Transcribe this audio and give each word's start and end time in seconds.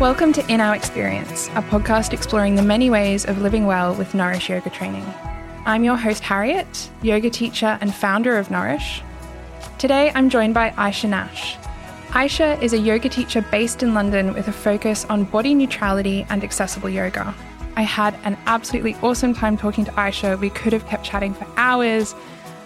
Welcome 0.00 0.32
to 0.32 0.46
In 0.50 0.62
Our 0.62 0.74
Experience, 0.74 1.48
a 1.48 1.60
podcast 1.60 2.14
exploring 2.14 2.54
the 2.54 2.62
many 2.62 2.88
ways 2.88 3.26
of 3.26 3.42
living 3.42 3.66
well 3.66 3.94
with 3.94 4.14
Nourish 4.14 4.48
Yoga 4.48 4.70
training. 4.70 5.04
I'm 5.66 5.84
your 5.84 5.96
host, 5.96 6.22
Harriet, 6.22 6.90
yoga 7.02 7.28
teacher 7.28 7.76
and 7.82 7.94
founder 7.94 8.38
of 8.38 8.50
Nourish. 8.50 9.02
Today, 9.76 10.10
I'm 10.14 10.30
joined 10.30 10.54
by 10.54 10.70
Aisha 10.70 11.06
Nash. 11.06 11.56
Aisha 12.12 12.60
is 12.62 12.72
a 12.72 12.78
yoga 12.78 13.10
teacher 13.10 13.42
based 13.50 13.82
in 13.82 13.92
London 13.92 14.32
with 14.32 14.48
a 14.48 14.52
focus 14.52 15.04
on 15.10 15.24
body 15.24 15.52
neutrality 15.52 16.26
and 16.30 16.42
accessible 16.42 16.88
yoga. 16.88 17.34
I 17.76 17.82
had 17.82 18.18
an 18.24 18.38
absolutely 18.46 18.94
awesome 19.02 19.34
time 19.34 19.58
talking 19.58 19.84
to 19.84 19.92
Aisha. 19.92 20.40
We 20.40 20.48
could 20.48 20.72
have 20.72 20.86
kept 20.86 21.04
chatting 21.04 21.34
for 21.34 21.46
hours. 21.58 22.14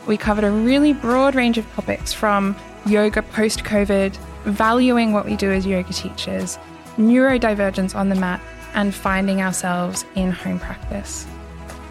We 0.07 0.17
covered 0.17 0.45
a 0.45 0.53
really 0.53 0.93
broad 0.93 1.35
range 1.35 1.59
of 1.59 1.68
topics 1.73 2.12
from 2.12 2.54
yoga 2.87 3.23
post 3.23 3.64
COVID, 3.64 4.14
valuing 4.45 5.12
what 5.12 5.25
we 5.25 5.35
do 5.35 5.51
as 5.51 5.67
yoga 5.67 5.93
teachers, 5.93 6.59
neurodivergence 6.96 7.94
on 7.94 8.08
the 8.08 8.14
mat, 8.14 8.40
and 8.75 8.94
finding 8.94 9.40
ourselves 9.40 10.04
in 10.14 10.32
home 10.32 10.58
practice. 10.58 11.26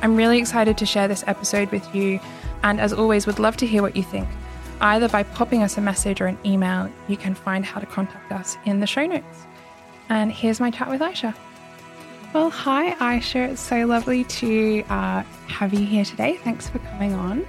I'm 0.01 0.15
really 0.15 0.37
excited 0.37 0.77
to 0.77 0.85
share 0.85 1.07
this 1.07 1.23
episode 1.27 1.71
with 1.71 1.95
you, 1.95 2.19
and 2.63 2.81
as 2.81 2.91
always, 2.91 3.25
would 3.25 3.39
love 3.39 3.55
to 3.57 3.65
hear 3.65 3.81
what 3.81 3.95
you 3.95 4.03
think. 4.03 4.27
Either 4.81 5.07
by 5.07 5.23
popping 5.23 5.63
us 5.63 5.77
a 5.77 5.81
message 5.81 6.19
or 6.19 6.25
an 6.25 6.37
email, 6.43 6.89
you 7.07 7.15
can 7.15 7.33
find 7.33 7.65
how 7.65 7.79
to 7.79 7.85
contact 7.85 8.31
us 8.33 8.57
in 8.65 8.81
the 8.81 8.87
show 8.87 9.05
notes. 9.05 9.45
And 10.09 10.31
here's 10.31 10.59
my 10.59 10.71
chat 10.71 10.89
with 10.89 10.99
Aisha. 10.99 11.33
Well, 12.33 12.49
hi, 12.49 12.91
Aisha. 12.95 13.51
It's 13.51 13.61
so 13.61 13.85
lovely 13.85 14.25
to 14.25 14.83
uh, 14.89 15.21
have 15.47 15.73
you 15.73 15.85
here 15.85 16.03
today. 16.03 16.35
Thanks 16.43 16.67
for 16.67 16.79
coming 16.79 17.13
on. 17.13 17.45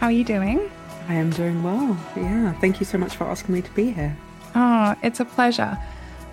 How 0.00 0.06
are 0.06 0.12
you 0.12 0.24
doing? 0.24 0.70
I 1.08 1.14
am 1.14 1.30
doing 1.30 1.62
well. 1.62 1.98
Yeah. 2.16 2.52
Thank 2.54 2.80
you 2.80 2.86
so 2.86 2.96
much 2.98 3.16
for 3.16 3.24
asking 3.24 3.54
me 3.54 3.62
to 3.62 3.70
be 3.72 3.90
here. 3.90 4.16
Oh, 4.54 4.94
it's 5.02 5.20
a 5.20 5.24
pleasure. 5.24 5.76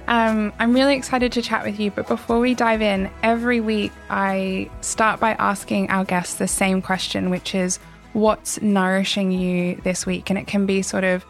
Um, 0.08 0.54
I'm 0.60 0.74
really 0.74 0.96
excited 0.96 1.32
to 1.32 1.42
chat 1.42 1.64
with 1.64 1.80
you, 1.80 1.90
but 1.90 2.08
before 2.08 2.40
we 2.40 2.54
dive 2.54 2.82
in, 2.82 3.10
every 3.24 3.60
week 3.60 3.92
I 4.10 4.70
start 4.82 5.20
by 5.20 5.32
asking 5.32 5.90
our 5.90 6.06
guests 6.06 6.36
the 6.36 6.48
same 6.48 6.82
question, 6.82 7.30
which 7.30 7.56
is 7.56 7.80
what's 8.14 8.62
nourishing 8.62 9.32
you 9.32 9.76
this 9.84 10.06
week? 10.06 10.30
And 10.30 10.38
it 10.38 10.48
can 10.48 10.66
be 10.66 10.82
sort 10.82 11.04
of 11.04 11.26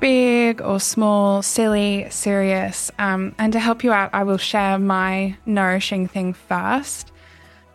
big 0.00 0.60
or 0.60 0.80
small, 0.80 1.42
silly, 1.42 2.06
serious. 2.10 2.90
Um, 2.98 3.34
and 3.38 3.52
to 3.52 3.58
help 3.58 3.82
you 3.82 3.92
out, 3.92 4.10
I 4.12 4.24
will 4.24 4.38
share 4.38 4.78
my 4.78 5.36
nourishing 5.46 6.06
thing 6.06 6.34
first. 6.34 7.12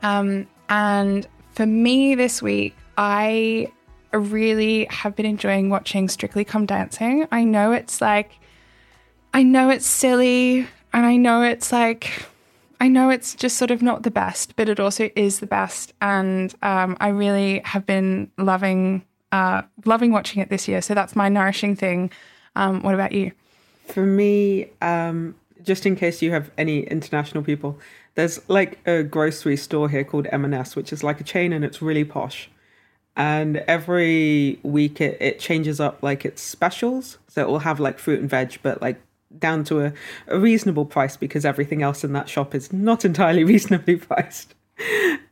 Um, 0.04 0.48
and 0.70 1.28
for 1.54 1.66
me 1.66 2.16
this 2.16 2.42
week, 2.42 2.76
I 2.98 3.72
really 4.12 4.86
have 4.90 5.16
been 5.16 5.26
enjoying 5.26 5.70
watching 5.70 6.08
Strictly 6.08 6.46
Come 6.46 6.66
Dancing. 6.66 7.28
I 7.32 7.44
know 7.44 7.72
it's 7.72 8.00
like, 8.00 8.40
I 9.36 9.44
know 9.44 9.70
it's 9.70 9.86
silly 9.86 10.66
and 10.94 11.06
I 11.06 11.18
know 11.18 11.42
it's 11.42 11.74
like, 11.74 12.26
I 12.80 12.88
know 12.88 13.10
it's 13.10 13.36
just 13.36 13.58
sort 13.58 13.70
of 13.70 13.82
not 13.82 14.04
the 14.04 14.10
best, 14.10 14.56
but 14.56 14.70
it 14.70 14.80
also 14.80 15.10
is 15.14 15.42
the 15.42 15.46
best. 15.46 15.94
And 16.02 16.56
um, 16.62 16.96
I 17.02 17.10
really 17.10 17.60
have 17.66 17.86
been 17.86 18.32
loving, 18.38 19.04
uh, 19.34 19.64
loving 19.84 20.14
watching 20.14 20.42
it 20.42 20.48
this 20.48 20.70
year. 20.70 20.82
So 20.82 20.94
that's 20.94 21.18
my 21.18 21.28
nourishing 21.28 21.76
thing. 21.76 22.12
Um, 22.56 22.82
what 22.82 22.94
about 22.94 23.12
you? 23.12 23.34
For 23.88 24.06
me, 24.06 24.70
um, 24.82 25.36
just 25.62 25.86
in 25.86 25.98
case 25.98 26.22
you 26.22 26.32
have 26.32 26.50
any 26.58 26.84
international 26.84 27.44
people, 27.44 27.78
there's 28.14 28.40
like 28.48 28.80
a 28.88 29.04
grocery 29.04 29.58
store 29.58 29.90
here 29.90 30.06
called 30.06 30.28
M&S, 30.32 30.78
which 30.78 30.94
is 30.94 31.04
like 31.04 31.20
a 31.20 31.26
chain 31.26 31.52
and 31.52 31.66
it's 31.66 31.82
really 31.82 32.06
posh. 32.06 32.50
And 33.18 33.58
every 33.68 34.60
week 34.64 35.02
it, 35.02 35.18
it 35.20 35.40
changes 35.42 35.82
up 35.82 36.02
like 36.02 36.24
its 36.24 36.42
specials. 36.42 37.18
So 37.28 37.42
it 37.42 37.50
will 37.50 37.60
have 37.60 37.82
like 37.82 38.00
fruit 38.00 38.22
and 38.22 38.30
veg, 38.30 38.60
but 38.64 38.82
like 38.82 39.02
down 39.38 39.64
to 39.66 39.86
a, 39.86 39.94
a 40.28 40.40
reasonable 40.40 40.86
price 40.86 41.18
because 41.18 41.46
everything 41.46 41.82
else 41.82 42.04
in 42.04 42.14
that 42.14 42.30
shop 42.30 42.56
is 42.56 42.72
not 42.72 43.06
entirely 43.06 43.44
reasonably 43.54 43.98
priced. 43.98 44.56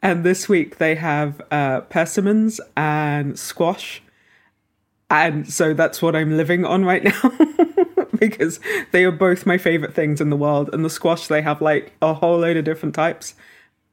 And 0.01 0.23
this 0.23 0.47
week 0.47 0.77
they 0.77 0.95
have 0.95 1.41
uh, 1.51 1.81
persimmons 1.81 2.61
and 2.77 3.37
squash. 3.37 4.01
And 5.09 5.51
so 5.51 5.73
that's 5.73 6.01
what 6.01 6.15
I'm 6.15 6.37
living 6.37 6.65
on 6.65 6.85
right 6.85 7.03
now 7.23 7.31
because 8.19 8.59
they 8.91 9.03
are 9.03 9.11
both 9.11 9.45
my 9.45 9.57
favorite 9.57 9.93
things 9.93 10.21
in 10.21 10.29
the 10.29 10.37
world. 10.37 10.69
And 10.73 10.83
the 10.83 10.89
squash, 10.89 11.27
they 11.27 11.41
have 11.41 11.61
like 11.61 11.93
a 12.01 12.13
whole 12.13 12.39
load 12.39 12.57
of 12.57 12.65
different 12.65 12.95
types. 12.95 13.35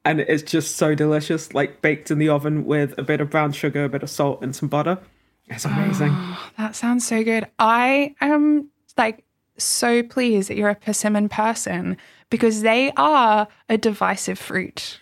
And 0.05 0.21
it's 0.21 0.43
just 0.43 0.77
so 0.77 0.95
delicious, 0.95 1.53
like 1.53 1.83
baked 1.83 2.11
in 2.11 2.19
the 2.19 2.31
oven 2.31 2.65
with 2.65 2.97
a 2.97 3.03
bit 3.03 3.21
of 3.21 3.29
brown 3.29 3.53
sugar, 3.53 3.85
a 3.85 3.89
bit 3.89 4.03
of 4.03 4.09
salt, 4.09 4.43
and 4.43 4.57
some 4.57 4.69
butter. 4.69 4.99
It's 5.47 5.65
amazing. 5.65 6.11
Oh, 6.13 6.51
that 6.57 6.75
sounds 6.75 7.07
so 7.07 7.23
good. 7.23 7.47
I 7.59 8.15
am 8.21 8.71
like 8.97 9.25
so 9.57 10.03
pleased 10.03 10.49
that 10.49 10.57
you're 10.57 10.71
a 10.71 10.75
persimmon 10.75 11.29
person 11.29 11.97
because 12.31 12.63
they 12.63 12.93
are 12.97 13.49
a 13.69 13.77
divisive 13.77 14.39
fruit. 14.39 14.99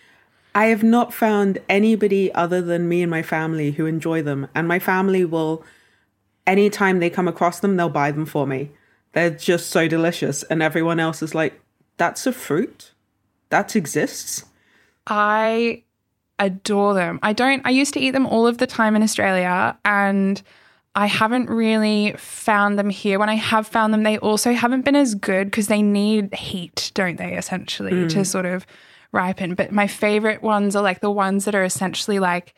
I 0.55 0.65
have 0.65 0.83
not 0.83 1.13
found 1.13 1.59
anybody 1.69 2.33
other 2.33 2.61
than 2.61 2.89
me 2.89 3.01
and 3.01 3.11
my 3.11 3.21
family 3.21 3.71
who 3.71 3.85
enjoy 3.85 4.21
them. 4.21 4.47
And 4.55 4.67
my 4.67 4.79
family 4.79 5.23
will, 5.23 5.63
anytime 6.47 6.99
they 6.99 7.09
come 7.09 7.27
across 7.27 7.59
them, 7.59 7.77
they'll 7.77 7.89
buy 7.89 8.11
them 8.11 8.25
for 8.25 8.47
me. 8.47 8.71
They're 9.13 9.29
just 9.29 9.69
so 9.69 9.87
delicious. 9.87 10.43
And 10.43 10.61
everyone 10.61 10.99
else 10.99 11.21
is 11.21 11.35
like, 11.35 11.61
that's 11.97 12.25
a 12.25 12.33
fruit? 12.33 12.91
That 13.49 13.75
exists? 13.75 14.45
I 15.07 15.83
adore 16.39 16.93
them. 16.93 17.19
I 17.21 17.33
don't, 17.33 17.61
I 17.65 17.69
used 17.69 17.93
to 17.93 17.99
eat 17.99 18.11
them 18.11 18.25
all 18.25 18.47
of 18.47 18.57
the 18.57 18.67
time 18.67 18.95
in 18.95 19.03
Australia 19.03 19.77
and 19.85 20.41
I 20.95 21.05
haven't 21.05 21.49
really 21.49 22.13
found 22.17 22.79
them 22.79 22.89
here. 22.89 23.19
When 23.19 23.29
I 23.29 23.35
have 23.35 23.67
found 23.67 23.93
them, 23.93 24.03
they 24.03 24.17
also 24.17 24.53
haven't 24.53 24.85
been 24.85 24.95
as 24.95 25.15
good 25.15 25.47
because 25.47 25.67
they 25.67 25.81
need 25.81 26.33
heat, 26.33 26.91
don't 26.93 27.17
they, 27.17 27.37
essentially, 27.37 27.91
mm. 27.91 28.09
to 28.09 28.25
sort 28.25 28.45
of 28.45 28.65
ripen. 29.11 29.55
But 29.55 29.71
my 29.71 29.87
favorite 29.87 30.41
ones 30.41 30.75
are 30.75 30.83
like 30.83 31.01
the 31.01 31.11
ones 31.11 31.45
that 31.45 31.55
are 31.55 31.63
essentially 31.63 32.19
like 32.19 32.53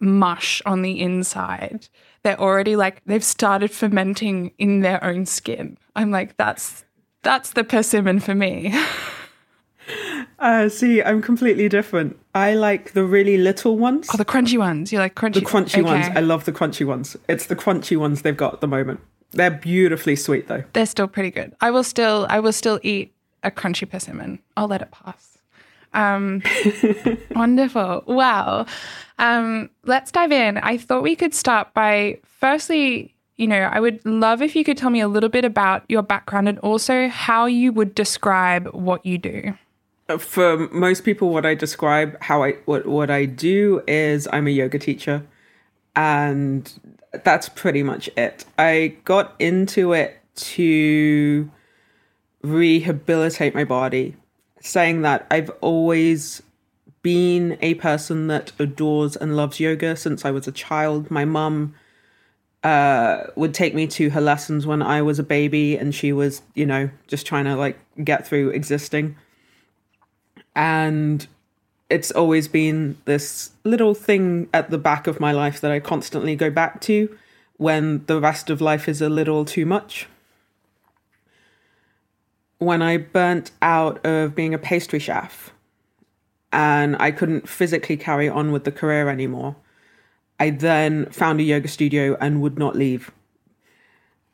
mush 0.00 0.60
on 0.66 0.82
the 0.82 1.00
inside. 1.00 1.88
They're 2.22 2.40
already 2.40 2.76
like 2.76 3.02
they've 3.06 3.24
started 3.24 3.70
fermenting 3.70 4.52
in 4.58 4.80
their 4.80 5.02
own 5.02 5.26
skin. 5.26 5.78
I'm 5.94 6.10
like, 6.10 6.36
that's 6.36 6.84
that's 7.22 7.50
the 7.50 7.64
persimmon 7.64 8.20
for 8.20 8.34
me. 8.34 8.74
Uh, 10.38 10.68
see, 10.68 11.02
I'm 11.02 11.20
completely 11.20 11.68
different. 11.68 12.16
I 12.34 12.54
like 12.54 12.92
the 12.92 13.04
really 13.04 13.38
little 13.38 13.76
ones. 13.76 14.08
Oh, 14.12 14.16
the 14.16 14.24
crunchy 14.24 14.56
ones. 14.56 14.92
You 14.92 14.98
like 14.98 15.14
crunchy? 15.14 15.34
The 15.34 15.40
crunchy 15.40 15.80
okay. 15.80 15.82
ones. 15.82 16.06
I 16.14 16.20
love 16.20 16.44
the 16.44 16.52
crunchy 16.52 16.86
ones. 16.86 17.16
It's 17.28 17.46
the 17.46 17.56
crunchy 17.56 17.96
ones 17.96 18.22
they've 18.22 18.36
got 18.36 18.54
at 18.54 18.60
the 18.60 18.68
moment. 18.68 19.00
They're 19.32 19.50
beautifully 19.50 20.16
sweet 20.16 20.46
though. 20.46 20.64
They're 20.72 20.86
still 20.86 21.08
pretty 21.08 21.30
good. 21.30 21.54
I 21.60 21.70
will 21.70 21.82
still, 21.82 22.26
I 22.30 22.38
will 22.40 22.52
still 22.52 22.78
eat 22.82 23.12
a 23.42 23.50
crunchy 23.50 23.88
persimmon. 23.88 24.38
I'll 24.56 24.68
let 24.68 24.80
it 24.80 24.90
pass. 24.90 25.38
Um, 25.92 26.42
wonderful. 27.34 28.04
Wow. 28.06 28.66
Um, 29.18 29.70
let's 29.84 30.12
dive 30.12 30.32
in. 30.32 30.58
I 30.58 30.76
thought 30.78 31.02
we 31.02 31.16
could 31.16 31.34
start 31.34 31.74
by 31.74 32.20
firstly, 32.22 33.14
you 33.36 33.48
know, 33.48 33.60
I 33.60 33.80
would 33.80 34.04
love 34.06 34.40
if 34.40 34.54
you 34.54 34.64
could 34.64 34.78
tell 34.78 34.90
me 34.90 35.00
a 35.00 35.08
little 35.08 35.28
bit 35.28 35.44
about 35.44 35.84
your 35.88 36.02
background 36.02 36.48
and 36.48 36.58
also 36.60 37.08
how 37.08 37.46
you 37.46 37.72
would 37.72 37.94
describe 37.94 38.68
what 38.68 39.04
you 39.04 39.18
do 39.18 39.54
for 40.18 40.68
most 40.68 41.04
people 41.04 41.28
what 41.28 41.44
i 41.44 41.54
describe 41.54 42.16
how 42.22 42.42
i 42.42 42.52
what, 42.64 42.86
what 42.86 43.10
i 43.10 43.24
do 43.26 43.82
is 43.86 44.26
i'm 44.32 44.46
a 44.46 44.50
yoga 44.50 44.78
teacher 44.78 45.22
and 45.98 46.72
that's 47.24 47.48
pretty 47.48 47.82
much 47.82 48.08
it. 48.16 48.44
I 48.58 48.94
got 49.04 49.34
into 49.38 49.92
it 49.92 50.20
to 50.36 51.50
rehabilitate 52.42 53.54
my 53.54 53.64
body 53.64 54.14
saying 54.60 55.02
that 55.02 55.26
i've 55.30 55.50
always 55.60 56.40
been 57.02 57.58
a 57.60 57.74
person 57.74 58.28
that 58.28 58.52
adores 58.60 59.16
and 59.16 59.36
loves 59.36 59.58
yoga 59.58 59.96
since 59.96 60.24
i 60.24 60.30
was 60.30 60.46
a 60.46 60.52
child. 60.52 61.10
My 61.10 61.24
mum 61.24 61.74
uh, 62.62 63.24
would 63.36 63.54
take 63.54 63.74
me 63.74 63.86
to 63.86 64.10
her 64.10 64.20
lessons 64.20 64.66
when 64.66 64.82
i 64.82 65.02
was 65.02 65.18
a 65.18 65.24
baby 65.24 65.76
and 65.76 65.94
she 65.94 66.12
was 66.12 66.42
you 66.54 66.66
know 66.66 66.90
just 67.08 67.26
trying 67.26 67.44
to 67.44 67.56
like 67.56 67.78
get 68.04 68.26
through 68.26 68.50
existing 68.50 69.16
and 70.58 71.28
it's 71.88 72.10
always 72.10 72.48
been 72.48 72.98
this 73.04 73.52
little 73.62 73.94
thing 73.94 74.48
at 74.52 74.70
the 74.70 74.76
back 74.76 75.06
of 75.06 75.20
my 75.20 75.30
life 75.30 75.60
that 75.60 75.70
I 75.70 75.78
constantly 75.78 76.34
go 76.34 76.50
back 76.50 76.80
to 76.82 77.16
when 77.58 78.04
the 78.06 78.20
rest 78.20 78.50
of 78.50 78.60
life 78.60 78.88
is 78.88 79.00
a 79.00 79.08
little 79.08 79.44
too 79.44 79.64
much. 79.64 80.08
When 82.58 82.82
I 82.82 82.96
burnt 82.96 83.52
out 83.62 84.04
of 84.04 84.34
being 84.34 84.52
a 84.52 84.58
pastry 84.58 84.98
chef 84.98 85.52
and 86.52 86.96
I 86.98 87.12
couldn't 87.12 87.48
physically 87.48 87.96
carry 87.96 88.28
on 88.28 88.50
with 88.50 88.64
the 88.64 88.72
career 88.72 89.08
anymore, 89.08 89.54
I 90.40 90.50
then 90.50 91.06
found 91.06 91.38
a 91.38 91.44
yoga 91.44 91.68
studio 91.68 92.16
and 92.20 92.42
would 92.42 92.58
not 92.58 92.74
leave 92.74 93.12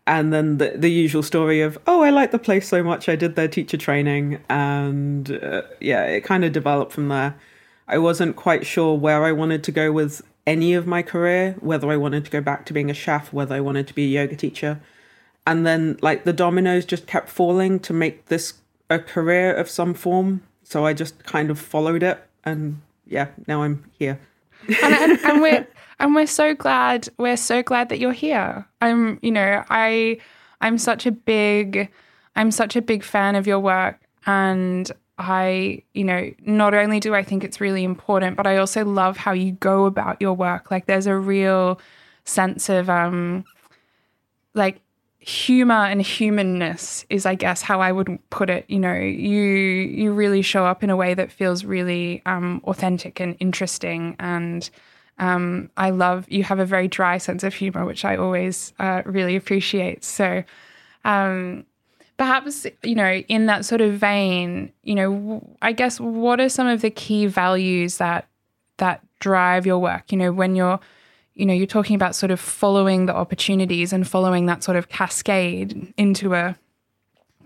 and 0.07 0.33
then 0.33 0.59
the, 0.59 0.75
the 0.77 0.91
usual 0.91 1.23
story 1.23 1.61
of 1.61 1.79
oh 1.87 2.03
i 2.03 2.11
like 2.11 2.31
the 2.31 2.39
place 2.39 2.69
so 2.69 2.83
much 2.83 3.09
i 3.09 3.17
did 3.17 3.37
their 3.37 3.49
teacher 3.49 3.77
training 3.77 4.41
and 4.49 5.31
uh, 5.43 5.63
yeah 5.81 6.05
it 6.05 6.23
kind 6.23 6.45
of 6.45 6.53
developed 6.53 6.93
from 6.93 7.09
there 7.09 7.35
i 7.89 7.97
wasn't 7.97 8.37
quite 8.37 8.67
sure 8.67 8.95
where 8.97 9.25
i 9.25 9.33
wanted 9.33 9.65
to 9.65 9.73
go 9.73 9.91
with 9.91 10.23
any 10.47 10.75
of 10.75 10.87
my 10.87 11.03
career 11.03 11.57
whether 11.61 11.91
i 11.91 11.97
wanted 11.97 12.25
to 12.25 12.31
go 12.31 12.41
back 12.41 12.67
to 12.67 12.73
being 12.73 12.91
a 12.91 12.95
chef 12.95 13.33
whether 13.33 13.55
i 13.55 13.61
wanted 13.61 13.87
to 13.87 13.95
be 13.95 14.05
a 14.05 14.21
yoga 14.23 14.37
teacher 14.37 14.81
and 15.47 15.67
then 15.67 15.99
like 16.01 16.25
the 16.25 16.33
dominoes 16.33 16.85
just 16.85 17.07
kept 17.07 17.29
falling 17.29 17.79
to 17.81 17.93
make 17.93 18.27
this 18.27 18.55
a 18.89 18.99
career 18.99 19.55
of 19.55 19.69
some 19.69 19.95
form. 19.95 20.43
So 20.63 20.87
I 20.87 20.93
just 20.93 21.25
kind 21.25 21.51
of 21.51 21.59
followed 21.59 22.03
it. 22.03 22.23
And 22.45 22.81
yeah, 23.07 23.29
now 23.47 23.63
I'm 23.63 23.85
here. 23.99 24.21
And, 24.69 24.95
and, 24.95 25.21
and 25.25 25.43
we're 25.43 25.67
and 26.01 26.15
we're 26.15 26.27
so 26.27 26.55
glad 26.55 27.09
we're 27.19 27.37
so 27.37 27.63
glad 27.63 27.89
that 27.89 27.99
you're 27.99 28.13
here. 28.13 28.67
I'm 28.81 29.19
you 29.23 29.31
know 29.31 29.65
I 29.71 30.19
I'm 30.61 30.79
such 30.79 31.07
a 31.07 31.13
big 31.13 31.91
I'm 32.37 32.51
such 32.51 32.77
a 32.77 32.83
big 32.83 33.03
fan 33.03 33.37
of 33.37 33.47
your 33.47 33.61
work 33.61 34.01
and 34.27 34.91
I, 35.17 35.83
you 35.93 36.03
know, 36.05 36.33
not 36.45 36.75
only 36.75 36.99
do 36.99 37.15
I 37.15 37.23
think 37.23 37.45
it's 37.45 37.61
really 37.61 37.85
important, 37.85 38.37
but 38.37 38.47
I 38.47 38.57
also 38.57 38.85
love 38.85 39.17
how 39.17 39.33
you 39.33 39.53
go 39.53 39.85
about 39.87 40.21
your 40.21 40.33
work. 40.35 40.71
Like 40.71 40.87
there's 40.87 41.07
a 41.07 41.17
real 41.17 41.81
sense 42.25 42.69
of 42.69 42.91
um 42.91 43.45
like 44.55 44.81
humor 45.27 45.75
and 45.87 46.03
humanness 46.03 47.05
is 47.09 47.27
I 47.27 47.35
guess 47.35 47.63
how 47.63 47.81
I 47.81 47.93
would 47.93 48.19
put 48.31 48.51
it. 48.51 48.65
You 48.69 48.79
know, 48.79 48.95
you 48.95 49.43
you 49.43 50.13
really 50.13 50.43
show 50.43 50.67
up 50.67 50.83
in 50.83 50.91
a 50.91 50.97
way 50.97 51.15
that 51.15 51.33
feels 51.33 51.65
really 51.65 52.23
um 52.27 52.61
authentic 52.65 53.21
and 53.21 53.37
interesting 53.41 54.17
and 54.19 54.69
um, 55.19 55.71
I 55.77 55.91
love 55.91 56.29
you 56.29 56.43
have 56.43 56.59
a 56.59 56.67
very 56.67 56.89
dry 56.89 57.19
sense 57.19 57.45
of 57.45 57.55
humor, 57.55 57.85
which 57.85 58.05
I 58.05 58.17
always 58.17 58.73
uh, 58.81 59.03
really 59.05 59.37
appreciate. 59.37 60.03
So, 60.03 60.43
um, 61.05 61.67
perhaps 62.17 62.67
you 62.83 62.95
know 62.95 63.23
in 63.29 63.47
that 63.47 63.65
sort 63.65 63.81
of 63.81 63.95
vein 63.95 64.73
you 64.85 64.95
know 64.95 65.57
i 65.63 65.73
guess 65.73 65.99
what 65.99 66.41
are 66.41 66.49
some 66.49 66.67
of 66.67 66.81
the 66.81 66.91
key 66.91 67.27
values 67.27 67.97
that 67.99 68.29
that 68.77 69.01
drive 69.19 69.67
your 69.67 69.79
work 69.79 70.13
you 70.13 70.19
know 70.19 70.33
when 70.33 70.55
you're 70.55 70.79
you 71.35 71.47
know 71.47 71.55
you're 71.55 71.67
talking 71.67 71.97
about 71.97 72.15
sort 72.15 72.31
of 72.31 72.41
following 72.41 73.07
the 73.07 73.15
opportunities 73.15 73.93
and 73.93 74.07
following 74.07 74.47
that 74.47 74.63
sort 74.63 74.77
of 74.77 74.89
cascade 74.89 75.93
into 75.97 76.35
a 76.35 76.57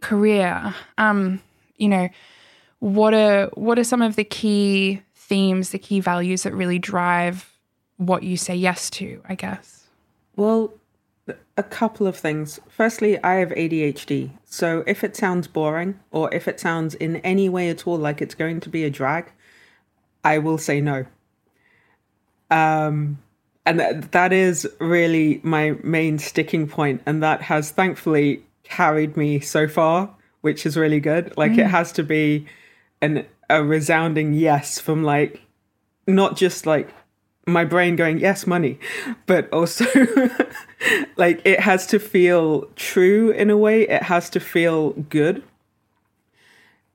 career 0.00 0.75
um 0.99 1.40
you 1.76 1.88
know 1.88 2.08
what 2.81 3.12
are 3.14 3.46
what 3.55 3.79
are 3.79 3.85
some 3.85 4.02
of 4.02 4.17
the 4.17 4.25
key 4.25 5.02
themes 5.14 5.70
the 5.70 5.79
key 5.79 6.00
values 6.00 6.43
that 6.44 6.52
really 6.55 6.79
drive 6.79 7.52
what 7.96 8.23
you 8.23 8.37
say 8.37 8.55
yes 8.55 8.88
to 8.90 9.20
i 9.29 9.35
guess 9.35 9.88
well 10.37 10.73
a 11.56 11.62
couple 11.62 12.06
of 12.06 12.17
things. 12.17 12.61
Firstly, 12.69 13.23
I 13.23 13.34
have 13.34 13.50
ADHD. 13.50 14.31
So 14.44 14.84
if 14.87 15.05
it 15.05 15.17
sounds 15.17 15.46
boring 15.46 15.99
or 16.11 16.32
if 16.32 16.49
it 16.49 16.61
sounds 16.61 16.94
in 16.94 17.17
any 17.17 17.49
way 17.49 17.69
at 17.69 17.87
all 17.87 17.99
like 17.99 18.23
it's 18.23 18.34
going 18.34 18.61
to 18.61 18.69
be 18.69 18.84
a 18.84 18.91
drag, 18.91 19.31
I 20.25 20.38
will 20.38 20.58
say 20.58 20.81
no. 20.81 21.06
Um, 22.50 23.19
and 23.69 23.81
th- 23.81 24.11
that 24.12 24.32
is 24.32 24.67
really 24.81 25.41
my 25.43 25.76
main 25.82 26.19
sticking 26.19 26.67
point, 26.67 27.03
and 27.05 27.23
that 27.23 27.43
has 27.43 27.70
thankfully 27.70 28.43
carried 28.65 29.15
me 29.15 29.41
so 29.41 29.69
far, 29.69 30.15
which 30.41 30.65
is 30.65 30.75
really 30.76 31.00
good. 31.00 31.37
Like 31.37 31.53
mm. 31.53 31.59
it 31.59 31.67
has 31.67 31.93
to 31.93 32.03
be 32.03 32.47
an 33.03 33.26
a 33.50 33.62
resounding 33.62 34.32
yes 34.32 34.79
from 34.79 35.05
like 35.05 35.43
not 36.06 36.37
just 36.37 36.67
like 36.67 36.94
my 37.47 37.65
brain 37.65 37.97
going 37.97 38.19
yes 38.19 38.47
money 38.47 38.79
but 39.26 39.50
also 39.53 39.87
like 41.17 41.41
it 41.47 41.61
has 41.61 41.87
to 41.87 41.99
feel 41.99 42.62
true 42.76 43.31
in 43.31 43.49
a 43.49 43.56
way 43.56 43.88
it 43.88 44.03
has 44.03 44.29
to 44.29 44.38
feel 44.38 44.91
good 45.09 45.43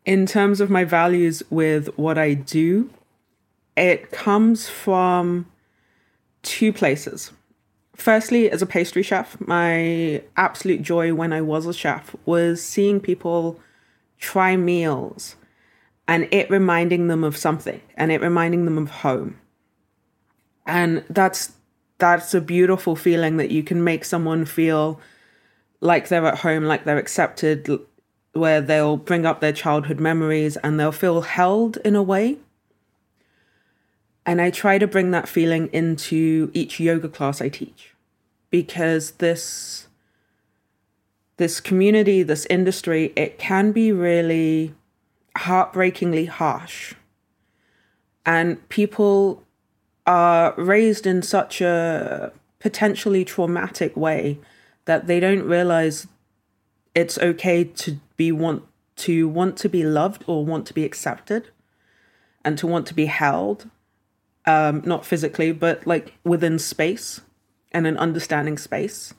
in 0.05 0.27
terms 0.27 0.61
of 0.61 0.69
my 0.69 0.83
values 0.83 1.41
with 1.49 1.87
what 1.97 2.19
i 2.19 2.35
do 2.35 2.87
it 3.75 4.11
comes 4.11 4.69
from 4.69 5.47
two 6.43 6.71
places. 6.71 7.31
Firstly 7.95 8.49
as 8.49 8.61
a 8.61 8.65
pastry 8.65 9.03
chef 9.03 9.37
my 9.39 10.21
absolute 10.35 10.81
joy 10.81 11.13
when 11.13 11.31
i 11.31 11.41
was 11.41 11.67
a 11.67 11.73
chef 11.73 12.15
was 12.25 12.61
seeing 12.61 12.99
people 12.99 13.59
try 14.19 14.55
meals 14.57 15.35
and 16.07 16.27
it 16.31 16.49
reminding 16.49 17.07
them 17.07 17.23
of 17.23 17.37
something 17.37 17.81
and 17.95 18.11
it 18.11 18.21
reminding 18.21 18.65
them 18.65 18.77
of 18.77 18.89
home. 18.89 19.39
And 20.65 21.03
that's 21.09 21.53
that's 21.97 22.33
a 22.33 22.41
beautiful 22.41 22.95
feeling 22.95 23.37
that 23.37 23.51
you 23.51 23.63
can 23.63 23.83
make 23.83 24.03
someone 24.03 24.45
feel 24.45 24.99
like 25.79 26.07
they're 26.07 26.25
at 26.25 26.39
home 26.39 26.63
like 26.63 26.83
they're 26.83 26.97
accepted 26.97 27.69
where 28.33 28.61
they'll 28.61 28.97
bring 28.97 29.25
up 29.25 29.41
their 29.41 29.53
childhood 29.53 29.99
memories 29.99 30.57
and 30.57 30.79
they'll 30.79 30.91
feel 30.91 31.21
held 31.21 31.77
in 31.77 31.95
a 31.95 32.03
way 32.03 32.37
and 34.25 34.41
i 34.41 34.49
try 34.49 34.77
to 34.77 34.87
bring 34.87 35.11
that 35.11 35.27
feeling 35.27 35.67
into 35.73 36.49
each 36.53 36.79
yoga 36.79 37.07
class 37.07 37.41
i 37.41 37.49
teach 37.49 37.93
because 38.49 39.11
this 39.11 39.87
this 41.37 41.59
community 41.59 42.23
this 42.23 42.45
industry 42.49 43.11
it 43.15 43.37
can 43.37 43.71
be 43.71 43.91
really 43.91 44.73
heartbreakingly 45.35 46.25
harsh. 46.25 46.93
And 48.25 48.67
people 48.69 49.43
are 50.05 50.53
raised 50.57 51.05
in 51.05 51.21
such 51.21 51.61
a 51.61 52.31
potentially 52.59 53.25
traumatic 53.25 53.95
way 53.97 54.39
that 54.85 55.07
they 55.07 55.19
don't 55.19 55.43
realize 55.43 56.07
it's 56.95 57.17
okay 57.17 57.63
to 57.63 57.99
be 58.15 58.31
want 58.31 58.63
to 58.95 59.27
want 59.27 59.57
to 59.57 59.69
be 59.69 59.83
loved 59.83 60.23
or 60.27 60.45
want 60.45 60.67
to 60.67 60.73
be 60.73 60.85
accepted 60.85 61.49
and 62.45 62.57
to 62.57 62.67
want 62.67 62.85
to 62.87 62.93
be 62.93 63.07
held 63.07 63.69
um 64.45 64.81
not 64.85 65.05
physically 65.05 65.51
but 65.51 65.85
like 65.87 66.13
within 66.23 66.59
space 66.59 67.21
and 67.71 67.87
an 67.87 67.97
understanding 67.97 68.57
space 68.57 69.13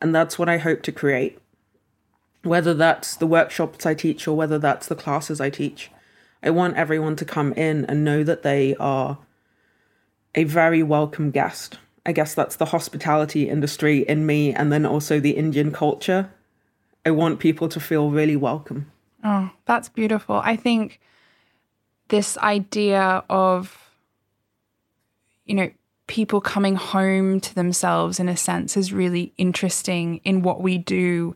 and 0.00 0.14
that's 0.14 0.38
what 0.38 0.48
i 0.48 0.58
hope 0.58 0.82
to 0.82 0.92
create 0.92 1.38
whether 2.42 2.74
that's 2.74 3.16
the 3.16 3.26
workshops 3.26 3.86
i 3.86 3.94
teach 3.94 4.26
or 4.26 4.36
whether 4.36 4.58
that's 4.58 4.86
the 4.86 4.96
classes 4.96 5.40
i 5.40 5.50
teach 5.50 5.90
i 6.42 6.50
want 6.50 6.76
everyone 6.76 7.16
to 7.16 7.24
come 7.24 7.52
in 7.54 7.84
and 7.86 8.04
know 8.04 8.24
that 8.24 8.42
they 8.42 8.74
are 8.76 9.18
a 10.34 10.44
very 10.44 10.82
welcome 10.82 11.30
guest. 11.30 11.78
I 12.06 12.12
guess 12.12 12.34
that's 12.34 12.56
the 12.56 12.66
hospitality 12.66 13.48
industry 13.48 13.98
in 14.00 14.24
me, 14.24 14.54
and 14.54 14.72
then 14.72 14.86
also 14.86 15.20
the 15.20 15.32
Indian 15.32 15.72
culture. 15.72 16.30
I 17.04 17.10
want 17.10 17.40
people 17.40 17.68
to 17.68 17.80
feel 17.80 18.10
really 18.10 18.36
welcome. 18.36 18.90
Oh, 19.24 19.50
that's 19.66 19.88
beautiful. 19.88 20.36
I 20.36 20.56
think 20.56 21.00
this 22.08 22.38
idea 22.38 23.24
of, 23.28 23.87
you 25.48 25.54
know, 25.54 25.70
people 26.06 26.40
coming 26.40 26.76
home 26.76 27.40
to 27.40 27.54
themselves 27.54 28.20
in 28.20 28.28
a 28.28 28.36
sense 28.36 28.76
is 28.76 28.92
really 28.92 29.32
interesting 29.36 30.20
in 30.24 30.42
what 30.42 30.60
we 30.62 30.78
do 30.78 31.34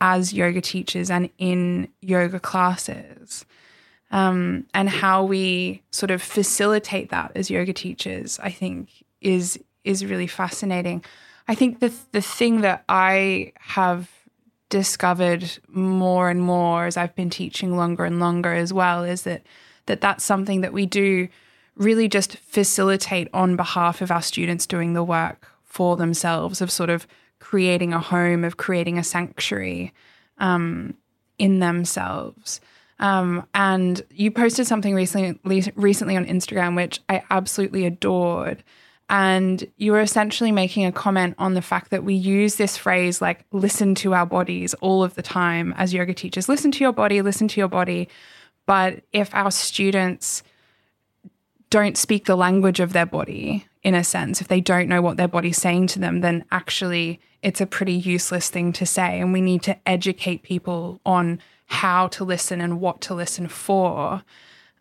as 0.00 0.32
yoga 0.32 0.60
teachers 0.60 1.10
and 1.10 1.30
in 1.38 1.88
yoga 2.00 2.40
classes 2.40 3.44
um, 4.10 4.66
and 4.74 4.88
how 4.88 5.24
we 5.24 5.82
sort 5.90 6.10
of 6.10 6.22
facilitate 6.22 7.10
that 7.10 7.32
as 7.34 7.50
yoga 7.50 7.72
teachers, 7.72 8.38
I 8.42 8.50
think 8.50 9.04
is 9.20 9.58
is 9.82 10.04
really 10.04 10.26
fascinating. 10.26 11.04
I 11.48 11.54
think 11.54 11.80
the 11.80 11.92
the 12.12 12.22
thing 12.22 12.60
that 12.60 12.84
I 12.88 13.52
have 13.58 14.10
discovered 14.68 15.58
more 15.68 16.30
and 16.30 16.40
more 16.40 16.86
as 16.86 16.96
I've 16.96 17.14
been 17.14 17.30
teaching 17.30 17.76
longer 17.76 18.04
and 18.04 18.20
longer 18.20 18.52
as 18.52 18.72
well 18.72 19.04
is 19.04 19.22
that 19.22 19.42
that 19.86 20.00
that's 20.00 20.24
something 20.24 20.62
that 20.62 20.72
we 20.72 20.86
do 20.86 21.28
really 21.76 22.08
just 22.08 22.36
facilitate 22.38 23.28
on 23.32 23.56
behalf 23.56 24.00
of 24.00 24.10
our 24.10 24.22
students 24.22 24.66
doing 24.66 24.92
the 24.92 25.04
work 25.04 25.48
for 25.64 25.96
themselves 25.96 26.60
of 26.60 26.70
sort 26.70 26.90
of 26.90 27.06
creating 27.40 27.92
a 27.92 27.98
home 27.98 28.44
of 28.44 28.56
creating 28.56 28.98
a 28.98 29.04
sanctuary 29.04 29.92
um, 30.38 30.94
in 31.38 31.58
themselves 31.58 32.60
um, 32.98 33.46
and 33.54 34.02
you 34.10 34.30
posted 34.30 34.66
something 34.66 34.94
recently 34.94 35.72
recently 35.74 36.16
on 36.16 36.26
Instagram, 36.26 36.76
which 36.76 37.00
I 37.08 37.22
absolutely 37.30 37.86
adored. 37.86 38.62
And 39.10 39.70
you 39.76 39.92
were 39.92 40.00
essentially 40.00 40.50
making 40.50 40.86
a 40.86 40.92
comment 40.92 41.34
on 41.38 41.54
the 41.54 41.60
fact 41.60 41.90
that 41.90 42.04
we 42.04 42.14
use 42.14 42.56
this 42.56 42.78
phrase 42.78 43.20
like 43.20 43.44
listen 43.52 43.94
to 43.96 44.14
our 44.14 44.24
bodies 44.24 44.72
all 44.74 45.04
of 45.04 45.14
the 45.14 45.22
time 45.22 45.74
as 45.76 45.92
yoga 45.92 46.14
teachers. 46.14 46.48
Listen 46.48 46.72
to 46.72 46.84
your 46.84 46.92
body, 46.92 47.20
listen 47.20 47.48
to 47.48 47.60
your 47.60 47.68
body. 47.68 48.08
But 48.66 49.02
if 49.12 49.34
our 49.34 49.50
students 49.50 50.42
don't 51.74 51.98
speak 51.98 52.26
the 52.26 52.36
language 52.36 52.78
of 52.78 52.92
their 52.92 53.04
body, 53.04 53.66
in 53.82 53.96
a 53.96 54.04
sense, 54.04 54.40
if 54.40 54.46
they 54.46 54.60
don't 54.60 54.88
know 54.88 55.02
what 55.02 55.16
their 55.16 55.26
body's 55.26 55.56
saying 55.56 55.88
to 55.88 55.98
them, 55.98 56.20
then 56.20 56.44
actually 56.52 57.18
it's 57.42 57.60
a 57.60 57.66
pretty 57.66 57.94
useless 57.94 58.48
thing 58.48 58.72
to 58.74 58.86
say. 58.86 59.18
And 59.18 59.32
we 59.32 59.40
need 59.40 59.60
to 59.64 59.76
educate 59.84 60.44
people 60.44 61.00
on 61.04 61.40
how 61.66 62.06
to 62.06 62.22
listen 62.22 62.60
and 62.60 62.80
what 62.80 63.00
to 63.00 63.14
listen 63.14 63.48
for. 63.48 64.22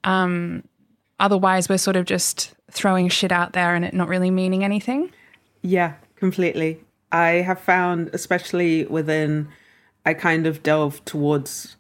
Um, 0.04 0.66
otherwise, 1.20 1.68
we're 1.68 1.80
sort 1.80 1.96
of 1.96 2.06
just 2.06 2.54
throwing 2.70 3.10
shit 3.10 3.32
out 3.32 3.54
there 3.54 3.74
and 3.74 3.84
it 3.84 3.96
not 3.96 4.08
really 4.08 4.30
meaning 4.30 4.64
anything. 4.64 5.12
Yeah, 5.64 5.96
completely. 6.16 6.80
I 7.12 7.42
have 7.42 7.60
found, 7.60 8.12
especially 8.14 8.86
within, 8.86 9.48
I 10.06 10.14
kind 10.14 10.46
of 10.46 10.62
delve 10.62 11.04
towards 11.06 11.76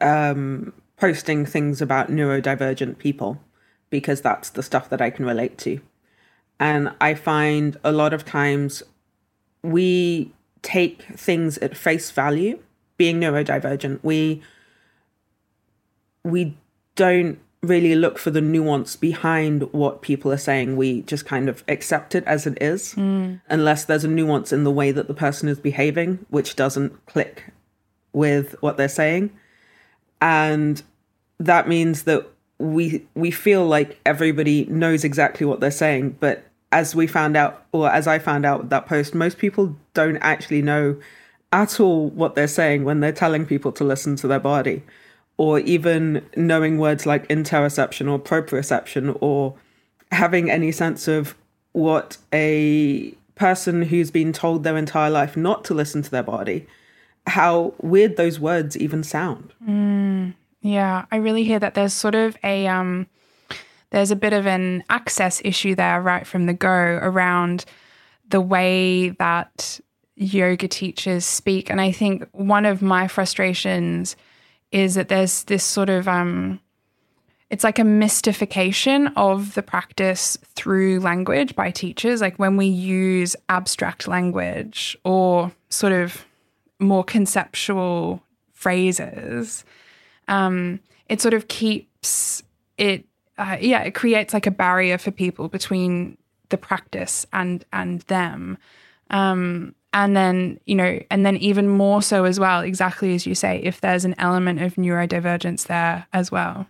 um, 0.00 0.72
posting 0.98 1.46
things 1.46 1.82
about 1.82 2.12
neurodivergent 2.12 2.98
people 2.98 3.40
because 3.92 4.22
that's 4.22 4.50
the 4.50 4.64
stuff 4.64 4.90
that 4.90 5.00
I 5.00 5.10
can 5.10 5.24
relate 5.24 5.56
to. 5.58 5.80
And 6.58 6.92
I 7.00 7.14
find 7.14 7.76
a 7.84 7.92
lot 7.92 8.12
of 8.12 8.24
times 8.24 8.82
we 9.62 10.32
take 10.62 11.02
things 11.16 11.58
at 11.58 11.76
face 11.76 12.10
value 12.10 12.58
being 12.96 13.20
neurodivergent, 13.20 13.98
we 14.02 14.42
we 16.24 16.56
don't 16.94 17.38
really 17.62 17.94
look 17.96 18.16
for 18.16 18.30
the 18.30 18.40
nuance 18.40 18.94
behind 18.94 19.72
what 19.72 20.02
people 20.02 20.32
are 20.32 20.36
saying. 20.36 20.76
We 20.76 21.02
just 21.02 21.26
kind 21.26 21.48
of 21.48 21.64
accept 21.68 22.14
it 22.14 22.24
as 22.26 22.46
it 22.46 22.58
is, 22.60 22.92
hmm. 22.92 23.34
unless 23.48 23.84
there's 23.84 24.04
a 24.04 24.08
nuance 24.08 24.52
in 24.52 24.62
the 24.62 24.70
way 24.70 24.92
that 24.92 25.08
the 25.08 25.14
person 25.14 25.48
is 25.48 25.58
behaving, 25.58 26.24
which 26.28 26.54
doesn't 26.54 27.06
click 27.06 27.52
with 28.12 28.54
what 28.60 28.76
they're 28.76 28.88
saying. 28.88 29.30
And 30.20 30.80
that 31.40 31.66
means 31.66 32.04
that 32.04 32.31
we 32.62 33.04
we 33.14 33.30
feel 33.30 33.66
like 33.66 33.98
everybody 34.06 34.64
knows 34.66 35.04
exactly 35.04 35.44
what 35.44 35.60
they're 35.60 35.70
saying, 35.70 36.16
but 36.20 36.44
as 36.70 36.94
we 36.94 37.06
found 37.06 37.36
out, 37.36 37.66
or 37.72 37.90
as 37.90 38.06
I 38.06 38.18
found 38.18 38.46
out 38.46 38.60
with 38.60 38.70
that 38.70 38.86
post, 38.86 39.14
most 39.14 39.38
people 39.38 39.76
don't 39.92 40.16
actually 40.18 40.62
know 40.62 40.96
at 41.52 41.80
all 41.80 42.08
what 42.10 42.34
they're 42.34 42.48
saying 42.48 42.84
when 42.84 43.00
they're 43.00 43.12
telling 43.12 43.44
people 43.44 43.72
to 43.72 43.84
listen 43.84 44.16
to 44.16 44.26
their 44.26 44.40
body, 44.40 44.82
or 45.36 45.58
even 45.60 46.24
knowing 46.36 46.78
words 46.78 47.04
like 47.04 47.28
interoception 47.28 48.10
or 48.10 48.18
proprioception, 48.18 49.16
or 49.20 49.54
having 50.12 50.50
any 50.50 50.72
sense 50.72 51.08
of 51.08 51.34
what 51.72 52.16
a 52.32 53.12
person 53.34 53.82
who's 53.82 54.10
been 54.10 54.32
told 54.32 54.62
their 54.62 54.76
entire 54.76 55.10
life 55.10 55.36
not 55.36 55.64
to 55.64 55.74
listen 55.74 56.00
to 56.00 56.10
their 56.10 56.22
body, 56.22 56.66
how 57.26 57.74
weird 57.82 58.16
those 58.16 58.38
words 58.38 58.76
even 58.76 59.02
sound. 59.02 59.52
Mm. 59.66 60.34
Yeah, 60.62 61.06
I 61.10 61.16
really 61.16 61.42
hear 61.42 61.58
that 61.58 61.74
there's 61.74 61.92
sort 61.92 62.14
of 62.14 62.36
a 62.42 62.66
um 62.68 63.08
there's 63.90 64.12
a 64.12 64.16
bit 64.16 64.32
of 64.32 64.46
an 64.46 64.84
access 64.88 65.42
issue 65.44 65.74
there 65.74 66.00
right 66.00 66.26
from 66.26 66.46
the 66.46 66.54
go 66.54 66.70
around 66.70 67.64
the 68.28 68.40
way 68.40 69.10
that 69.10 69.80
yoga 70.16 70.68
teachers 70.68 71.26
speak. 71.26 71.68
And 71.68 71.80
I 71.80 71.92
think 71.92 72.26
one 72.32 72.64
of 72.64 72.80
my 72.80 73.08
frustrations 73.08 74.16
is 74.70 74.94
that 74.94 75.08
there's 75.08 75.44
this 75.44 75.64
sort 75.64 75.90
of 75.90 76.06
um 76.08 76.60
it's 77.50 77.64
like 77.64 77.78
a 77.78 77.84
mystification 77.84 79.08
of 79.08 79.54
the 79.54 79.62
practice 79.62 80.38
through 80.54 81.00
language 81.00 81.54
by 81.54 81.70
teachers. 81.70 82.20
Like 82.22 82.38
when 82.38 82.56
we 82.56 82.66
use 82.66 83.36
abstract 83.48 84.08
language 84.08 84.96
or 85.04 85.52
sort 85.68 85.92
of 85.92 86.24
more 86.78 87.04
conceptual 87.04 88.22
phrases 88.52 89.64
um, 90.28 90.80
it 91.08 91.20
sort 91.20 91.34
of 91.34 91.48
keeps 91.48 92.42
it 92.78 93.04
uh, 93.38 93.56
yeah 93.60 93.82
it 93.82 93.94
creates 93.94 94.34
like 94.34 94.46
a 94.46 94.50
barrier 94.50 94.98
for 94.98 95.10
people 95.10 95.48
between 95.48 96.16
the 96.48 96.58
practice 96.58 97.26
and 97.32 97.64
and 97.72 98.02
them. 98.02 98.58
Um, 99.10 99.74
and 99.92 100.16
then 100.16 100.58
you 100.64 100.74
know 100.74 101.00
and 101.10 101.26
then 101.26 101.36
even 101.36 101.68
more 101.68 102.00
so 102.00 102.24
as 102.24 102.40
well 102.40 102.60
exactly 102.60 103.14
as 103.14 103.26
you 103.26 103.34
say 103.34 103.60
if 103.62 103.80
there's 103.80 104.04
an 104.04 104.14
element 104.18 104.62
of 104.62 104.76
neurodivergence 104.76 105.66
there 105.66 106.06
as 106.12 106.30
well. 106.30 106.66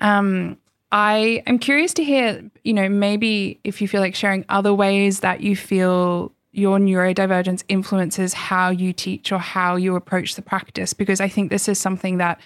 Um, 0.00 0.58
i 0.90 1.42
am 1.46 1.58
curious 1.58 1.94
to 1.94 2.04
hear 2.04 2.42
you 2.62 2.72
know 2.72 2.88
maybe 2.88 3.58
if 3.64 3.80
you 3.80 3.88
feel 3.88 4.00
like 4.00 4.14
sharing 4.14 4.44
other 4.48 4.74
ways 4.74 5.20
that 5.20 5.40
you 5.40 5.56
feel 5.56 6.33
your 6.54 6.78
neurodivergence 6.78 7.64
influences 7.68 8.32
how 8.32 8.70
you 8.70 8.92
teach 8.92 9.32
or 9.32 9.38
how 9.38 9.74
you 9.74 9.96
approach 9.96 10.36
the 10.36 10.42
practice 10.42 10.94
because 10.94 11.20
i 11.20 11.28
think 11.28 11.50
this 11.50 11.68
is 11.68 11.78
something 11.78 12.18
that 12.18 12.40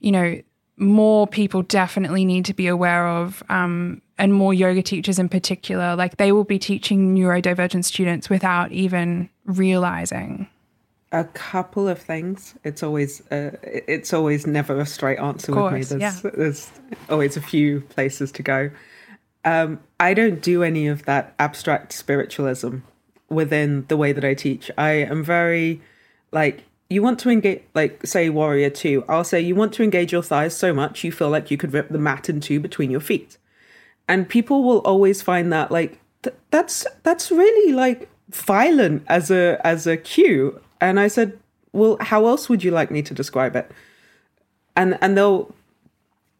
you 0.00 0.10
know 0.10 0.40
more 0.78 1.26
people 1.26 1.62
definitely 1.62 2.24
need 2.24 2.44
to 2.44 2.52
be 2.52 2.66
aware 2.66 3.08
of 3.08 3.42
um, 3.48 4.02
and 4.18 4.34
more 4.34 4.52
yoga 4.52 4.82
teachers 4.82 5.18
in 5.18 5.28
particular 5.28 5.94
like 5.96 6.16
they 6.16 6.32
will 6.32 6.44
be 6.44 6.58
teaching 6.58 7.14
neurodivergent 7.14 7.84
students 7.84 8.28
without 8.28 8.72
even 8.72 9.28
realizing 9.44 10.48
A 11.12 11.24
couple 11.24 11.88
of 11.88 12.00
things. 12.00 12.56
It's 12.64 12.82
always 12.82 13.22
uh, 13.30 13.52
it's 13.62 14.12
always 14.12 14.44
never 14.44 14.78
a 14.80 14.84
straight 14.84 15.20
answer 15.20 15.52
with 15.52 15.72
me. 15.72 15.78
course, 15.78 15.88
There's 15.90 16.02
yeah. 16.02 16.30
there's 16.34 16.70
always 17.08 17.36
a 17.36 17.40
few 17.40 17.80
places 17.82 18.32
to 18.32 18.42
go. 18.42 18.70
Um, 19.44 19.78
I 20.00 20.14
don't 20.14 20.42
do 20.42 20.64
any 20.64 20.88
of 20.88 21.04
that 21.04 21.32
abstract 21.38 21.92
spiritualism 21.92 22.78
within 23.28 23.84
the 23.88 23.96
way 23.96 24.12
that 24.12 24.24
I 24.24 24.34
teach. 24.34 24.70
I 24.78 24.90
am 24.90 25.22
very 25.22 25.80
like 26.32 26.64
you 26.88 27.02
want 27.02 27.18
to 27.20 27.30
engage 27.30 27.62
like 27.74 28.06
say 28.06 28.28
warrior 28.28 28.70
two. 28.70 29.04
I'll 29.08 29.24
say 29.24 29.40
you 29.40 29.54
want 29.54 29.72
to 29.74 29.82
engage 29.82 30.12
your 30.12 30.22
thighs 30.22 30.56
so 30.56 30.72
much 30.72 31.04
you 31.04 31.12
feel 31.12 31.30
like 31.30 31.50
you 31.50 31.56
could 31.56 31.72
rip 31.72 31.88
the 31.88 31.98
mat 31.98 32.28
in 32.28 32.40
two 32.40 32.60
between 32.60 32.90
your 32.90 33.00
feet. 33.00 33.38
And 34.08 34.28
people 34.28 34.62
will 34.62 34.78
always 34.78 35.22
find 35.22 35.52
that 35.52 35.70
like 35.70 35.98
th- 36.22 36.36
that's 36.50 36.86
that's 37.02 37.30
really 37.30 37.72
like 37.72 38.08
violent 38.30 39.04
as 39.08 39.30
a 39.30 39.60
as 39.64 39.86
a 39.86 39.96
cue. 39.96 40.60
And 40.80 41.00
I 41.00 41.08
said, 41.08 41.38
"Well, 41.72 41.96
how 42.00 42.26
else 42.26 42.48
would 42.48 42.62
you 42.62 42.70
like 42.70 42.90
me 42.90 43.02
to 43.02 43.14
describe 43.14 43.56
it?" 43.56 43.70
And 44.76 44.98
and 45.00 45.16
they'll 45.16 45.52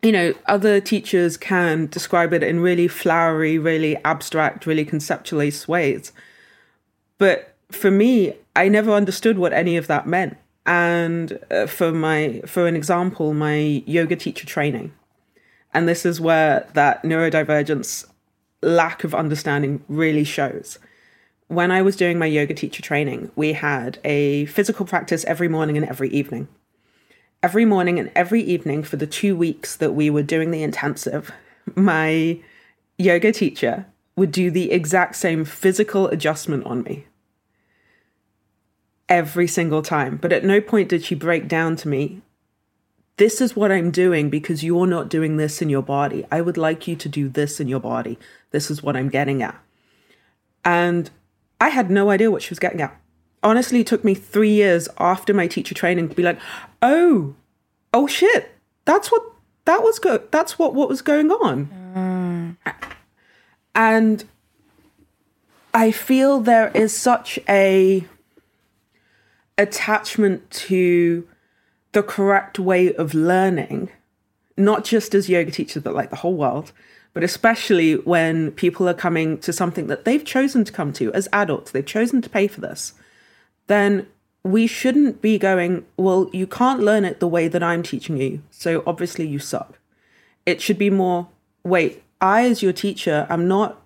you 0.03 0.13
know, 0.13 0.35
other 0.47 0.81
teachers 0.81 1.37
can 1.37 1.87
describe 1.87 2.33
it 2.33 2.43
in 2.43 2.61
really 2.61 2.87
flowery, 2.87 3.59
really 3.59 3.97
abstract, 4.05 4.65
really 4.65 4.85
conceptualist 4.85 5.67
ways. 5.67 6.13
But 7.19 7.55
for 7.71 7.91
me, 7.91 8.35
I 8.55 8.69
never 8.69 8.93
understood 8.93 9.39
what 9.39 9.53
any 9.53 9.77
of 9.77 9.87
that 9.87 10.07
meant. 10.07 10.37
And 10.65 11.39
uh, 11.51 11.67
for 11.67 11.93
my, 11.93 12.43
for 12.47 12.67
an 12.67 12.75
example, 12.75 13.33
my 13.33 13.83
yoga 13.87 14.17
teacher 14.17 14.47
training, 14.47 14.93
and 15.73 15.89
this 15.89 16.05
is 16.05 16.21
where 16.21 16.69
that 16.75 17.03
neurodivergence 17.03 18.07
lack 18.63 19.05
of 19.05 19.15
understanding 19.15 19.85
really 19.89 20.25
shows. 20.25 20.79
When 21.49 21.71
I 21.71 21.83
was 21.83 21.95
doing 21.95 22.19
my 22.19 22.27
yoga 22.27 22.55
teacher 22.55 22.83
training, 22.83 23.31
we 23.37 23.53
had 23.53 23.99
a 24.05 24.47
physical 24.47 24.85
practice 24.85 25.25
every 25.27 25.47
morning 25.47 25.77
and 25.77 25.87
every 25.87 26.11
evening 26.11 26.49
every 27.47 27.65
morning 27.65 27.99
and 27.99 28.11
every 28.17 28.43
evening 28.43 28.83
for 28.83 28.97
the 28.97 29.07
two 29.07 29.37
weeks 29.37 29.77
that 29.77 29.93
we 29.93 30.11
were 30.11 30.23
doing 30.23 30.51
the 30.51 30.63
intensive, 30.65 31.31
my 31.75 32.39
yoga 32.99 33.33
teacher 33.33 33.87
would 34.17 34.33
do 34.33 34.51
the 34.51 34.73
exact 34.73 35.17
same 35.17 35.45
physical 35.45 36.09
adjustment 36.09 36.65
on 36.65 36.83
me 36.83 37.07
every 39.09 39.47
single 39.47 39.83
time. 39.83 40.17
But 40.17 40.33
at 40.33 40.45
no 40.45 40.61
point 40.61 40.89
did 40.89 41.05
she 41.05 41.15
break 41.15 41.47
down 41.49 41.77
to 41.77 41.89
me, 41.89 42.23
this 43.19 43.41
is 43.41 43.55
what 43.55 43.71
I'm 43.71 43.91
doing 43.91 44.31
because 44.31 44.65
you're 44.65 44.87
not 44.87 45.09
doing 45.09 45.37
this 45.37 45.63
in 45.63 45.69
your 45.69 45.83
body. 45.83 46.25
I 46.31 46.41
would 46.41 46.57
like 46.57 46.89
you 46.89 46.97
to 46.97 47.09
do 47.09 47.29
this 47.29 47.61
in 47.61 47.69
your 47.69 47.81
body. 47.81 48.19
This 48.51 48.71
is 48.71 48.83
what 48.83 48.97
I'm 48.97 49.09
getting 49.09 49.43
at. 49.43 49.59
And 50.65 51.11
I 51.61 51.69
had 51.69 51.91
no 51.91 52.11
idea 52.11 52.31
what 52.31 52.43
she 52.43 52.51
was 52.51 52.59
getting 52.59 52.81
at 52.81 52.99
honestly 53.47 53.81
it 53.81 53.87
took 53.87 54.05
me 54.05 54.15
three 54.15 54.51
years 54.51 54.89
after 54.99 55.33
my 55.33 55.47
teacher 55.47 55.75
training 55.75 56.09
to 56.09 56.15
be 56.15 56.23
like, 56.23 56.39
oh, 56.83 57.35
oh 57.95 58.07
shit, 58.07 58.55
that's 58.85 59.11
what 59.11 59.23
that 59.65 59.83
was 59.83 59.99
go 59.99 60.19
that's 60.31 60.59
what 60.59 60.75
what 60.75 60.89
was 60.89 61.03
going 61.03 61.31
on. 61.31 61.69
And 63.77 64.25
I 65.73 65.93
feel 65.93 66.41
there 66.41 66.73
is 66.75 66.97
such 66.97 67.39
a 67.49 68.05
attachment 69.57 70.51
to 70.51 71.29
the 71.93 72.03
correct 72.03 72.59
way 72.59 72.93
of 72.93 73.15
learning, 73.15 73.91
not 74.57 74.85
just 74.85 75.15
as 75.15 75.29
yoga 75.29 75.53
teachers, 75.53 75.85
but 75.85 75.95
like 75.95 76.11
the 76.11 76.17
whole 76.17 76.35
world. 76.35 76.73
But 77.15 77.23
especially 77.23 77.95
when 77.95 78.51
people 78.51 78.89
are 78.89 78.95
coming 78.95 79.39
to 79.39 79.53
something 79.53 79.87
that 79.87 80.05
they've 80.05 80.25
chosen 80.25 80.65
to 80.65 80.73
come 80.73 80.93
to 80.95 81.13
as 81.13 81.29
adults, 81.33 81.71
they've 81.71 81.87
chosen 81.87 82.21
to 82.23 82.29
pay 82.29 82.49
for 82.49 82.61
this 82.61 82.93
then 83.67 84.07
we 84.43 84.67
shouldn't 84.67 85.21
be 85.21 85.39
going, 85.39 85.85
well, 85.97 86.31
you 86.33 86.47
can't 86.47 86.81
learn 86.81 87.05
it 87.05 87.21
the 87.21 87.29
way 87.29 87.49
that 87.49 87.63
I'm 87.63 87.83
teaching 87.83 88.17
you. 88.17 88.43
So 88.51 88.83
obviously 88.87 89.27
you 89.27 89.39
suck. 89.39 89.79
It 90.45 90.61
should 90.61 90.79
be 90.79 90.91
more, 90.91 91.29
wait, 91.65 92.03
I, 92.21 92.47
as 92.47 92.63
your 92.63 92.73
teacher, 92.73 93.27
I'm 93.29 93.47
not 93.49 93.83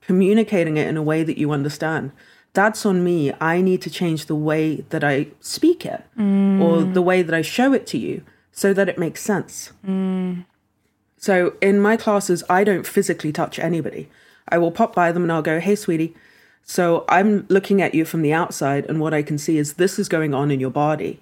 communicating 0.00 0.76
it 0.76 0.88
in 0.88 0.96
a 0.96 1.02
way 1.02 1.22
that 1.22 1.38
you 1.38 1.52
understand. 1.52 2.12
That's 2.52 2.84
on 2.84 3.04
me. 3.04 3.32
I 3.40 3.60
need 3.60 3.80
to 3.82 3.90
change 3.90 4.26
the 4.26 4.34
way 4.34 4.84
that 4.90 5.04
I 5.04 5.28
speak 5.40 5.86
it 5.86 6.02
or 6.16 6.20
mm. 6.20 6.94
the 6.94 7.02
way 7.02 7.22
that 7.22 7.34
I 7.34 7.42
show 7.42 7.72
it 7.72 7.86
to 7.88 7.98
you 7.98 8.22
so 8.52 8.72
that 8.72 8.88
it 8.88 8.98
makes 8.98 9.22
sense. 9.22 9.72
Mm. 9.86 10.44
So 11.16 11.54
in 11.60 11.80
my 11.80 11.96
classes, 11.96 12.42
I 12.50 12.64
don't 12.64 12.86
physically 12.86 13.30
touch 13.30 13.58
anybody. 13.58 14.08
I 14.48 14.58
will 14.58 14.72
pop 14.72 14.94
by 14.94 15.12
them 15.12 15.22
and 15.22 15.30
I'll 15.30 15.42
go, 15.42 15.60
hey, 15.60 15.76
sweetie. 15.76 16.14
So 16.62 17.04
I'm 17.08 17.46
looking 17.48 17.80
at 17.80 17.94
you 17.94 18.04
from 18.04 18.22
the 18.22 18.32
outside, 18.32 18.86
and 18.86 19.00
what 19.00 19.14
I 19.14 19.22
can 19.22 19.38
see 19.38 19.58
is 19.58 19.74
this 19.74 19.98
is 19.98 20.08
going 20.08 20.34
on 20.34 20.50
in 20.50 20.60
your 20.60 20.70
body. 20.70 21.20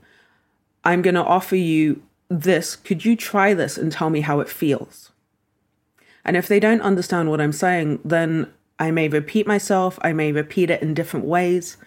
I'm 0.84 1.02
going 1.02 1.14
to 1.14 1.24
offer 1.24 1.56
you 1.56 2.02
this. 2.28 2.76
Could 2.76 3.04
you 3.04 3.16
try 3.16 3.54
this 3.54 3.78
and 3.78 3.90
tell 3.90 4.10
me 4.10 4.20
how 4.20 4.40
it 4.40 4.48
feels? 4.48 5.07
And 6.28 6.36
if 6.36 6.46
they 6.46 6.60
don't 6.60 6.82
understand 6.82 7.30
what 7.30 7.40
I'm 7.40 7.54
saying, 7.54 8.00
then 8.04 8.52
I 8.78 8.90
may 8.90 9.08
repeat 9.08 9.46
myself, 9.46 9.98
I 10.02 10.12
may 10.12 10.30
repeat 10.30 10.68
it 10.68 10.82
in 10.82 10.92
different 10.92 11.24
ways. 11.24 11.78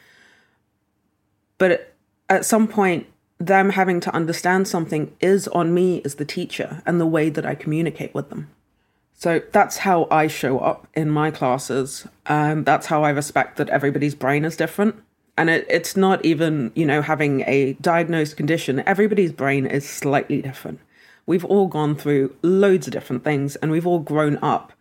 But 1.59 1.93
at 2.27 2.43
some 2.43 2.67
point, 2.67 3.05
them 3.37 3.69
having 3.69 3.99
to 3.99 4.15
understand 4.15 4.67
something 4.67 5.15
is 5.19 5.47
on 5.49 5.75
me 5.75 6.01
as 6.03 6.15
the 6.15 6.25
teacher 6.25 6.81
and 6.87 6.99
the 6.99 7.05
way 7.05 7.29
that 7.29 7.45
I 7.45 7.53
communicate 7.53 8.15
with 8.15 8.29
them. 8.29 8.49
So 9.13 9.43
that's 9.51 9.77
how 9.77 10.07
I 10.09 10.25
show 10.25 10.57
up 10.57 10.87
in 10.95 11.11
my 11.11 11.29
classes. 11.29 12.07
And 12.25 12.65
that's 12.65 12.87
how 12.87 13.03
I 13.03 13.11
respect 13.11 13.57
that 13.57 13.69
everybody's 13.69 14.15
brain 14.15 14.43
is 14.43 14.57
different. 14.57 14.95
And 15.37 15.51
it, 15.51 15.67
it's 15.69 15.95
not 15.95 16.25
even, 16.25 16.71
you 16.73 16.87
know, 16.87 17.03
having 17.03 17.41
a 17.41 17.73
diagnosed 17.73 18.37
condition. 18.37 18.81
Everybody's 18.87 19.31
brain 19.31 19.67
is 19.67 19.87
slightly 19.87 20.41
different. 20.41 20.79
We've 21.25 21.45
all 21.45 21.67
gone 21.67 21.95
through 21.95 22.35
loads 22.41 22.87
of 22.87 22.93
different 22.93 23.23
things 23.23 23.55
and 23.57 23.71
we've 23.71 23.87
all 23.87 23.99
grown 23.99 24.37
up 24.41 24.73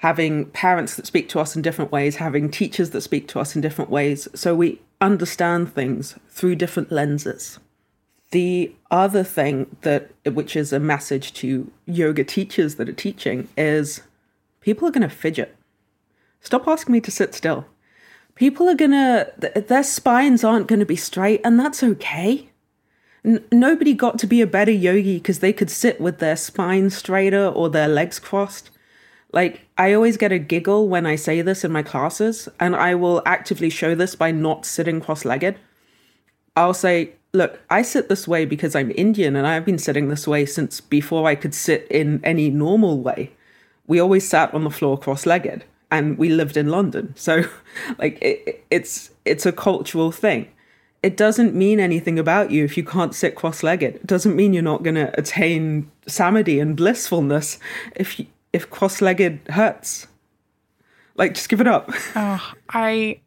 having 0.00 0.46
parents 0.46 0.96
that 0.96 1.06
speak 1.06 1.28
to 1.28 1.38
us 1.38 1.54
in 1.54 1.60
different 1.60 1.92
ways, 1.92 2.16
having 2.16 2.50
teachers 2.50 2.90
that 2.90 3.02
speak 3.02 3.28
to 3.28 3.38
us 3.38 3.54
in 3.54 3.60
different 3.60 3.90
ways. 3.90 4.26
So 4.34 4.54
we 4.54 4.80
understand 4.98 5.74
things 5.74 6.18
through 6.30 6.54
different 6.56 6.90
lenses. 6.90 7.58
The 8.30 8.74
other 8.90 9.22
thing 9.22 9.76
that, 9.82 10.10
which 10.24 10.56
is 10.56 10.72
a 10.72 10.80
message 10.80 11.34
to 11.34 11.70
yoga 11.84 12.24
teachers 12.24 12.76
that 12.76 12.88
are 12.88 12.94
teaching, 12.94 13.48
is 13.58 14.02
people 14.60 14.88
are 14.88 14.92
going 14.92 15.08
to 15.08 15.14
fidget. 15.14 15.54
Stop 16.40 16.66
asking 16.66 16.94
me 16.94 17.00
to 17.02 17.10
sit 17.10 17.34
still. 17.34 17.66
People 18.34 18.70
are 18.70 18.74
going 18.74 18.92
to, 18.92 19.30
their 19.68 19.82
spines 19.82 20.44
aren't 20.44 20.66
going 20.66 20.80
to 20.80 20.86
be 20.86 20.96
straight, 20.96 21.42
and 21.44 21.60
that's 21.60 21.82
okay. 21.82 22.48
N- 23.24 23.44
nobody 23.52 23.94
got 23.94 24.18
to 24.20 24.26
be 24.26 24.40
a 24.40 24.46
better 24.46 24.72
yogi 24.72 25.18
because 25.18 25.40
they 25.40 25.52
could 25.52 25.70
sit 25.70 26.00
with 26.00 26.18
their 26.18 26.36
spine 26.36 26.90
straighter 26.90 27.48
or 27.48 27.68
their 27.68 27.88
legs 27.88 28.18
crossed. 28.18 28.70
Like, 29.32 29.66
I 29.78 29.92
always 29.92 30.16
get 30.16 30.32
a 30.32 30.38
giggle 30.38 30.88
when 30.88 31.06
I 31.06 31.16
say 31.16 31.40
this 31.42 31.64
in 31.64 31.70
my 31.70 31.82
classes, 31.82 32.48
and 32.58 32.74
I 32.74 32.94
will 32.94 33.22
actively 33.24 33.70
show 33.70 33.94
this 33.94 34.16
by 34.16 34.32
not 34.32 34.66
sitting 34.66 35.00
cross 35.00 35.24
legged. 35.24 35.56
I'll 36.56 36.74
say, 36.74 37.12
Look, 37.32 37.60
I 37.70 37.82
sit 37.82 38.08
this 38.08 38.26
way 38.26 38.44
because 38.44 38.74
I'm 38.74 38.90
Indian 38.96 39.36
and 39.36 39.46
I've 39.46 39.64
been 39.64 39.78
sitting 39.78 40.08
this 40.08 40.26
way 40.26 40.44
since 40.46 40.80
before 40.80 41.28
I 41.28 41.36
could 41.36 41.54
sit 41.54 41.86
in 41.88 42.20
any 42.24 42.50
normal 42.50 42.98
way. 42.98 43.30
We 43.86 44.00
always 44.00 44.28
sat 44.28 44.52
on 44.52 44.64
the 44.64 44.70
floor 44.70 44.98
cross 44.98 45.26
legged 45.26 45.64
and 45.92 46.18
we 46.18 46.28
lived 46.28 46.56
in 46.56 46.70
London. 46.70 47.14
So, 47.16 47.44
like, 47.98 48.18
it, 48.20 48.64
it's, 48.70 49.12
it's 49.24 49.46
a 49.46 49.52
cultural 49.52 50.10
thing. 50.10 50.48
It 51.02 51.16
doesn't 51.16 51.54
mean 51.54 51.80
anything 51.80 52.18
about 52.18 52.50
you 52.50 52.64
if 52.64 52.76
you 52.76 52.84
can't 52.84 53.14
sit 53.14 53.34
cross 53.34 53.62
legged. 53.62 53.96
It 53.96 54.06
doesn't 54.06 54.36
mean 54.36 54.52
you're 54.52 54.62
not 54.62 54.82
going 54.82 54.96
to 54.96 55.18
attain 55.18 55.90
samadhi 56.06 56.60
and 56.60 56.76
blissfulness 56.76 57.58
if 57.96 58.20
if 58.52 58.68
cross-legged 58.68 59.40
hurts. 59.50 60.06
Like, 61.16 61.34
just 61.34 61.48
give 61.48 61.60
it 61.60 61.66
up. 61.66 61.90
oh, 62.16 62.52
I, 62.70 63.20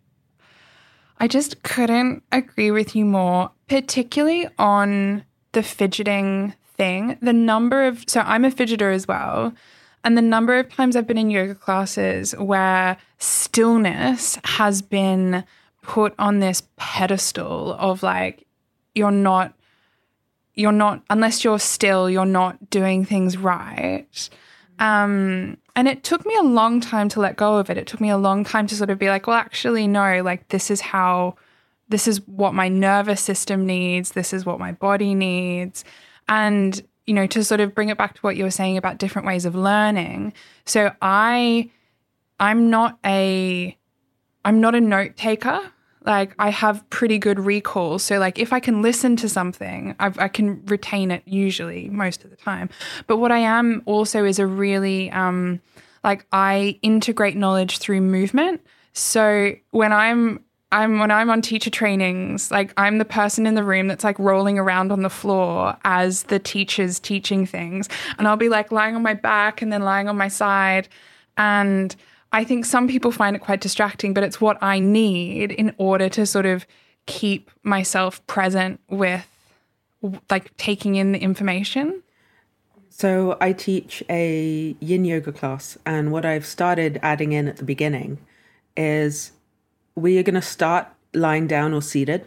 I 1.19 1.27
just 1.27 1.63
couldn't 1.63 2.23
agree 2.31 2.71
with 2.71 2.95
you 2.95 3.05
more, 3.05 3.51
particularly 3.67 4.47
on 4.57 5.23
the 5.51 5.63
fidgeting 5.63 6.53
thing. 6.75 7.17
The 7.21 7.33
number 7.33 7.85
of 7.85 8.03
so 8.07 8.21
I'm 8.21 8.45
a 8.45 8.51
fidgeter 8.51 8.93
as 8.93 9.07
well. 9.07 9.53
And 10.05 10.17
the 10.17 10.21
number 10.21 10.59
of 10.59 10.69
times 10.69 10.97
I've 10.97 11.07
been 11.07 11.17
in 11.17 11.29
yoga 11.29 11.55
classes 11.55 12.33
where 12.33 12.97
stillness 13.19 14.37
has 14.43 14.81
been 14.81 15.45
put 15.83 16.13
on 16.17 16.39
this 16.39 16.63
pedestal 16.77 17.73
of 17.73 18.01
like, 18.01 18.47
you're 18.95 19.11
not, 19.11 19.53
you're 20.55 20.71
not, 20.71 21.03
unless 21.09 21.43
you're 21.43 21.59
still, 21.59 22.09
you're 22.09 22.25
not 22.25 22.69
doing 22.69 23.05
things 23.05 23.37
right. 23.37 24.29
Um, 24.79 25.57
and 25.75 25.87
it 25.87 26.03
took 26.03 26.25
me 26.25 26.35
a 26.35 26.43
long 26.43 26.81
time 26.81 27.09
to 27.09 27.19
let 27.19 27.35
go 27.35 27.57
of 27.57 27.69
it. 27.69 27.77
It 27.77 27.87
took 27.87 28.01
me 28.01 28.09
a 28.09 28.17
long 28.17 28.43
time 28.43 28.67
to 28.67 28.75
sort 28.75 28.89
of 28.89 28.99
be 28.99 29.09
like, 29.09 29.27
well, 29.27 29.35
actually, 29.35 29.87
no, 29.87 30.21
like 30.23 30.49
this 30.49 30.71
is 30.71 30.81
how, 30.81 31.35
this 31.89 32.07
is 32.07 32.25
what 32.27 32.53
my 32.53 32.69
nervous 32.69 33.21
system 33.21 33.65
needs. 33.65 34.11
This 34.11 34.33
is 34.33 34.45
what 34.45 34.59
my 34.59 34.71
body 34.71 35.13
needs. 35.15 35.83
And, 36.27 36.81
you 37.05 37.13
know, 37.13 37.27
to 37.27 37.43
sort 37.43 37.59
of 37.59 37.75
bring 37.75 37.89
it 37.89 37.97
back 37.97 38.15
to 38.15 38.21
what 38.21 38.35
you 38.35 38.43
were 38.43 38.51
saying 38.51 38.77
about 38.77 38.97
different 38.97 39.27
ways 39.27 39.45
of 39.45 39.55
learning. 39.55 40.33
So 40.65 40.91
I, 41.01 41.69
I'm 42.39 42.69
not 42.69 42.97
a, 43.05 43.77
I'm 44.45 44.59
not 44.59 44.75
a 44.75 44.81
note 44.81 45.15
taker 45.15 45.71
like 46.05 46.35
I 46.39 46.49
have 46.49 46.87
pretty 46.89 47.17
good 47.17 47.39
recall. 47.39 47.99
So 47.99 48.19
like 48.19 48.39
if 48.39 48.51
I 48.53 48.59
can 48.59 48.81
listen 48.81 49.15
to 49.17 49.29
something, 49.29 49.95
I've, 49.99 50.19
i 50.19 50.27
can 50.27 50.63
retain 50.65 51.11
it 51.11 51.23
usually 51.25 51.89
most 51.89 52.23
of 52.23 52.29
the 52.29 52.35
time. 52.35 52.69
But 53.07 53.17
what 53.17 53.31
I 53.31 53.39
am 53.39 53.81
also 53.85 54.25
is 54.25 54.39
a 54.39 54.47
really 54.47 55.09
um, 55.11 55.61
like 56.03 56.25
I 56.31 56.79
integrate 56.81 57.37
knowledge 57.37 57.77
through 57.77 58.01
movement. 58.01 58.61
So 58.93 59.53
when 59.71 59.93
I'm 59.93 60.43
I'm 60.71 60.99
when 60.99 61.11
I'm 61.11 61.29
on 61.29 61.41
teacher 61.41 61.69
trainings, 61.69 62.51
like 62.51 62.73
I'm 62.77 62.97
the 62.97 63.05
person 63.05 63.45
in 63.45 63.53
the 63.53 63.63
room 63.63 63.87
that's 63.87 64.03
like 64.03 64.17
rolling 64.19 64.57
around 64.57 64.91
on 64.91 65.03
the 65.03 65.09
floor 65.09 65.77
as 65.85 66.23
the 66.23 66.39
teacher's 66.39 66.99
teaching 66.99 67.45
things, 67.45 67.87
and 68.17 68.27
I'll 68.27 68.37
be 68.37 68.49
like 68.49 68.71
lying 68.71 68.95
on 68.95 69.03
my 69.03 69.13
back 69.13 69.61
and 69.61 69.71
then 69.71 69.83
lying 69.83 70.09
on 70.09 70.17
my 70.17 70.27
side, 70.27 70.89
and 71.37 71.95
I 72.33 72.43
think 72.43 72.65
some 72.65 72.87
people 72.87 73.11
find 73.11 73.35
it 73.35 73.39
quite 73.39 73.61
distracting, 73.61 74.13
but 74.13 74.23
it's 74.23 74.41
what 74.41 74.57
I 74.61 74.79
need 74.79 75.51
in 75.51 75.73
order 75.77 76.09
to 76.09 76.25
sort 76.25 76.47
of 76.47 76.65
keep 77.05 77.51
myself 77.61 78.25
present 78.25 78.79
with 78.89 79.27
like 80.29 80.55
taking 80.57 80.95
in 80.95 81.11
the 81.11 81.19
information. 81.19 82.01
So 82.89 83.37
I 83.39 83.53
teach 83.53 84.03
a 84.09 84.75
yin 84.79 85.05
yoga 85.05 85.31
class, 85.31 85.77
and 85.85 86.11
what 86.11 86.25
I've 86.25 86.45
started 86.45 86.99
adding 87.03 87.31
in 87.31 87.47
at 87.47 87.57
the 87.57 87.63
beginning 87.63 88.17
is 88.75 89.31
we 89.95 90.17
are 90.17 90.23
going 90.23 90.35
to 90.35 90.41
start 90.41 90.87
lying 91.13 91.45
down 91.45 91.73
or 91.73 91.81
seated 91.81 92.25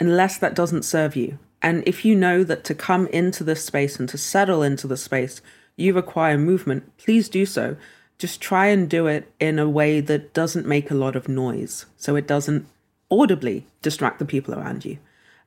unless 0.00 0.36
that 0.38 0.54
doesn't 0.54 0.82
serve 0.82 1.14
you. 1.14 1.38
And 1.62 1.86
if 1.86 2.04
you 2.04 2.16
know 2.16 2.42
that 2.44 2.64
to 2.64 2.74
come 2.74 3.06
into 3.08 3.44
this 3.44 3.64
space 3.64 3.98
and 4.00 4.08
to 4.08 4.18
settle 4.18 4.62
into 4.62 4.88
the 4.88 4.96
space, 4.96 5.40
you 5.76 5.94
require 5.94 6.36
movement, 6.36 6.96
please 6.98 7.28
do 7.28 7.46
so 7.46 7.76
just 8.18 8.40
try 8.40 8.66
and 8.66 8.88
do 8.88 9.06
it 9.06 9.32
in 9.40 9.58
a 9.58 9.68
way 9.68 10.00
that 10.00 10.32
doesn't 10.32 10.66
make 10.66 10.90
a 10.90 10.94
lot 10.94 11.16
of 11.16 11.28
noise. 11.28 11.86
So 11.96 12.16
it 12.16 12.26
doesn't 12.26 12.66
audibly 13.10 13.66
distract 13.82 14.18
the 14.18 14.24
people 14.24 14.54
around 14.54 14.84
you. 14.84 14.98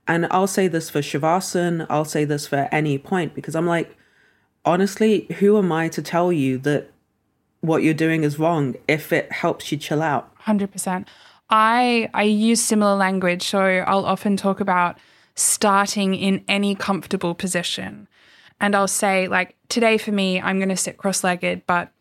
And 0.08 0.27
I'll 0.32 0.47
say 0.47 0.67
this 0.67 0.89
for 0.89 0.99
Shavasana, 0.99 1.86
I'll 1.89 2.06
say 2.06 2.23
this 2.23 2.47
for 2.47 2.69
any 2.71 2.97
point 2.97 3.34
because 3.34 3.56
I'm 3.56 3.67
like, 3.67 3.97
honestly, 4.63 5.27
who 5.39 5.58
am 5.58 5.71
I 5.71 5.89
to 5.89 6.01
tell 6.01 6.32
you 6.32 6.58
that 6.60 6.91
what 7.62 7.84
you're 7.84 7.93
doing 7.93 8.23
is 8.23 8.39
wrong 8.39 8.75
if 8.88 9.12
it 9.12 9.32
helps 9.32 9.71
you 9.71 9.77
chill 9.77 10.01
out? 10.01 10.34
100%. 10.43 11.08
I 11.49 12.10
I 12.13 12.23
use 12.23 12.62
similar 12.62 12.95
language, 12.95 13.43
so 13.43 13.60
I'll 13.62 14.06
often 14.06 14.36
talk 14.36 14.60
about 14.60 14.97
starting 15.36 16.15
in 16.15 16.43
any 16.47 16.75
comfortable 16.75 17.34
position. 17.36 18.08
And 18.60 18.75
I'll 18.75 18.88
say 18.88 19.27
like 19.27 19.56
today 19.69 19.97
for 19.97 20.12
me 20.12 20.41
I'm 20.41 20.58
going 20.58 20.69
to 20.69 20.77
sit 20.77 20.97
cross-legged, 20.97 21.63
but 21.67 21.91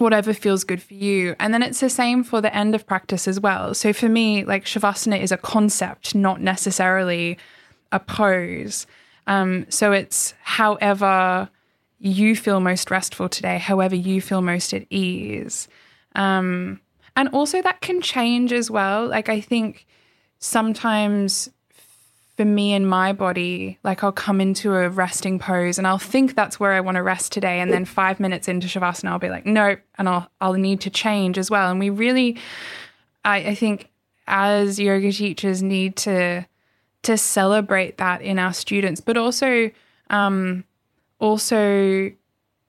whatever 0.00 0.32
feels 0.32 0.64
good 0.64 0.82
for 0.82 0.94
you. 0.94 1.36
And 1.38 1.52
then 1.52 1.62
it's 1.62 1.80
the 1.80 1.90
same 1.90 2.24
for 2.24 2.40
the 2.40 2.54
end 2.54 2.74
of 2.74 2.86
practice 2.86 3.28
as 3.28 3.38
well. 3.38 3.74
So 3.74 3.92
for 3.92 4.08
me, 4.08 4.44
like 4.44 4.64
Shavasana 4.64 5.20
is 5.20 5.32
a 5.32 5.36
concept, 5.36 6.14
not 6.14 6.40
necessarily 6.40 7.38
a 7.92 8.00
pose. 8.00 8.86
Um, 9.26 9.66
so 9.68 9.92
it's 9.92 10.34
however 10.42 11.48
you 11.98 12.34
feel 12.34 12.60
most 12.60 12.90
restful 12.90 13.28
today, 13.28 13.58
however 13.58 13.94
you 13.94 14.20
feel 14.20 14.40
most 14.40 14.72
at 14.72 14.86
ease. 14.90 15.68
Um, 16.14 16.80
and 17.16 17.28
also 17.28 17.60
that 17.60 17.80
can 17.80 18.00
change 18.00 18.52
as 18.52 18.70
well. 18.70 19.06
Like 19.06 19.28
I 19.28 19.40
think 19.40 19.86
sometimes 20.38 21.50
for 22.40 22.46
me 22.46 22.72
and 22.72 22.88
my 22.88 23.12
body, 23.12 23.78
like 23.84 24.02
I'll 24.02 24.12
come 24.12 24.40
into 24.40 24.74
a 24.74 24.88
resting 24.88 25.38
pose 25.38 25.76
and 25.76 25.86
I'll 25.86 25.98
think 25.98 26.34
that's 26.34 26.58
where 26.58 26.72
I 26.72 26.80
want 26.80 26.94
to 26.94 27.02
rest 27.02 27.32
today. 27.32 27.60
And 27.60 27.70
then 27.70 27.84
five 27.84 28.18
minutes 28.18 28.48
into 28.48 28.66
Shavasana, 28.66 29.10
I'll 29.10 29.18
be 29.18 29.28
like, 29.28 29.44
nope. 29.44 29.80
And 29.98 30.08
I'll, 30.08 30.30
I'll 30.40 30.54
need 30.54 30.80
to 30.80 30.88
change 30.88 31.36
as 31.36 31.50
well. 31.50 31.70
And 31.70 31.78
we 31.78 31.90
really, 31.90 32.38
I, 33.26 33.36
I 33.48 33.54
think 33.54 33.90
as 34.26 34.80
yoga 34.80 35.12
teachers 35.12 35.62
need 35.62 35.96
to, 35.96 36.46
to 37.02 37.18
celebrate 37.18 37.98
that 37.98 38.22
in 38.22 38.38
our 38.38 38.54
students, 38.54 39.02
but 39.02 39.18
also, 39.18 39.70
um, 40.08 40.64
also 41.18 42.10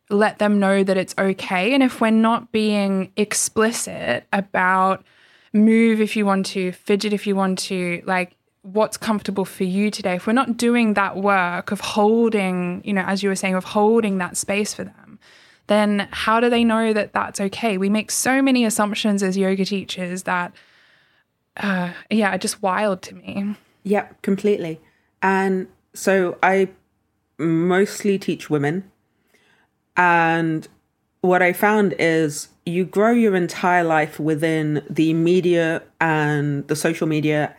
let 0.09 0.37
them 0.37 0.59
know 0.59 0.83
that 0.83 0.97
it's 0.97 1.15
okay. 1.17 1.73
And 1.73 1.81
if 1.81 2.01
we're 2.01 2.09
not 2.09 2.51
being 2.51 3.13
explicit 3.15 4.25
about 4.33 5.05
move 5.53 6.01
if 6.01 6.17
you 6.17 6.25
want 6.25 6.47
to, 6.47 6.73
fidget 6.73 7.13
if 7.13 7.25
you 7.25 7.37
want 7.37 7.57
to, 7.59 8.03
like 8.05 8.35
what's 8.63 8.95
comfortable 8.95 9.45
for 9.45 9.63
you 9.63 9.89
today 9.89 10.15
if 10.15 10.27
we're 10.27 10.33
not 10.33 10.55
doing 10.55 10.93
that 10.93 11.17
work 11.17 11.71
of 11.71 11.79
holding 11.81 12.81
you 12.85 12.93
know 12.93 13.01
as 13.01 13.23
you 13.23 13.29
were 13.29 13.35
saying 13.35 13.55
of 13.55 13.63
holding 13.63 14.19
that 14.19 14.37
space 14.37 14.73
for 14.73 14.83
them 14.83 15.11
then 15.71 16.09
how 16.11 16.41
do 16.41 16.49
they 16.49 16.65
know 16.65 16.91
that 16.91 17.13
that's 17.13 17.39
okay? 17.39 17.77
We 17.77 17.87
make 17.87 18.11
so 18.11 18.41
many 18.41 18.65
assumptions 18.65 19.23
as 19.23 19.37
yoga 19.37 19.63
teachers 19.63 20.23
that 20.23 20.51
uh, 21.55 21.93
yeah 22.09 22.35
just 22.37 22.61
wild 22.61 23.01
to 23.03 23.15
me. 23.15 23.55
Yeah 23.83 24.09
completely. 24.21 24.81
And 25.21 25.67
so 25.93 26.37
i 26.43 26.67
mostly 27.37 28.19
teach 28.19 28.49
women. 28.49 28.91
And 29.95 30.67
what 31.21 31.41
i 31.41 31.53
found 31.53 31.93
is 31.99 32.49
you 32.65 32.83
grow 32.83 33.11
your 33.11 33.35
entire 33.35 33.83
life 33.83 34.19
within 34.19 34.83
the 34.89 35.13
media 35.13 35.83
and 36.01 36.67
the 36.67 36.75
social 36.75 37.07
media 37.07 37.55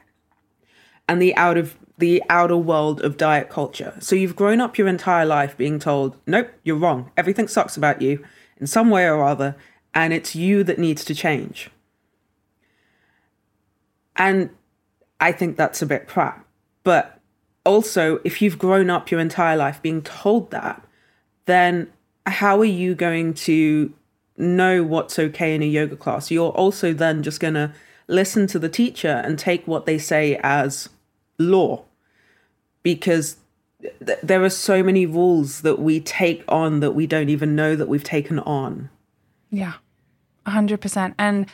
and 1.08 1.20
the 1.20 1.34
out 1.36 1.58
of 1.58 1.76
the 1.98 2.22
outer 2.28 2.56
world 2.56 3.00
of 3.02 3.16
diet 3.16 3.48
culture. 3.48 3.94
So 4.00 4.16
you've 4.16 4.34
grown 4.34 4.60
up 4.60 4.76
your 4.76 4.88
entire 4.88 5.24
life 5.24 5.56
being 5.56 5.78
told, 5.78 6.16
nope, 6.26 6.50
you're 6.64 6.76
wrong. 6.76 7.10
Everything 7.16 7.46
sucks 7.46 7.76
about 7.76 8.02
you 8.02 8.24
in 8.58 8.66
some 8.66 8.90
way 8.90 9.06
or 9.06 9.22
other, 9.22 9.56
and 9.94 10.12
it's 10.12 10.34
you 10.34 10.64
that 10.64 10.78
needs 10.78 11.04
to 11.04 11.14
change. 11.14 11.70
And 14.16 14.50
I 15.20 15.32
think 15.32 15.56
that's 15.56 15.82
a 15.82 15.86
bit 15.86 16.08
crap. 16.08 16.46
But 16.82 17.20
also, 17.64 18.18
if 18.24 18.42
you've 18.42 18.58
grown 18.58 18.90
up 18.90 19.10
your 19.10 19.20
entire 19.20 19.56
life 19.56 19.80
being 19.80 20.02
told 20.02 20.50
that, 20.50 20.82
then 21.44 21.92
how 22.26 22.58
are 22.58 22.64
you 22.64 22.94
going 22.94 23.34
to 23.34 23.92
know 24.36 24.82
what's 24.82 25.18
okay 25.18 25.54
in 25.54 25.62
a 25.62 25.66
yoga 25.66 25.96
class? 25.96 26.30
You're 26.30 26.50
also 26.50 26.92
then 26.92 27.22
just 27.22 27.38
going 27.38 27.54
to 27.54 27.72
listen 28.12 28.46
to 28.48 28.58
the 28.58 28.68
teacher 28.68 29.22
and 29.24 29.38
take 29.38 29.66
what 29.66 29.86
they 29.86 29.98
say 29.98 30.38
as 30.42 30.88
law 31.38 31.84
because 32.82 33.36
th- 33.80 34.18
there 34.22 34.44
are 34.44 34.50
so 34.50 34.82
many 34.82 35.06
rules 35.06 35.62
that 35.62 35.78
we 35.78 36.00
take 36.00 36.44
on 36.48 36.80
that 36.80 36.92
we 36.92 37.06
don't 37.06 37.28
even 37.28 37.56
know 37.56 37.74
that 37.74 37.88
we've 37.88 38.04
taken 38.04 38.38
on. 38.40 38.90
Yeah. 39.50 39.74
100%. 40.46 41.14
And 41.18 41.46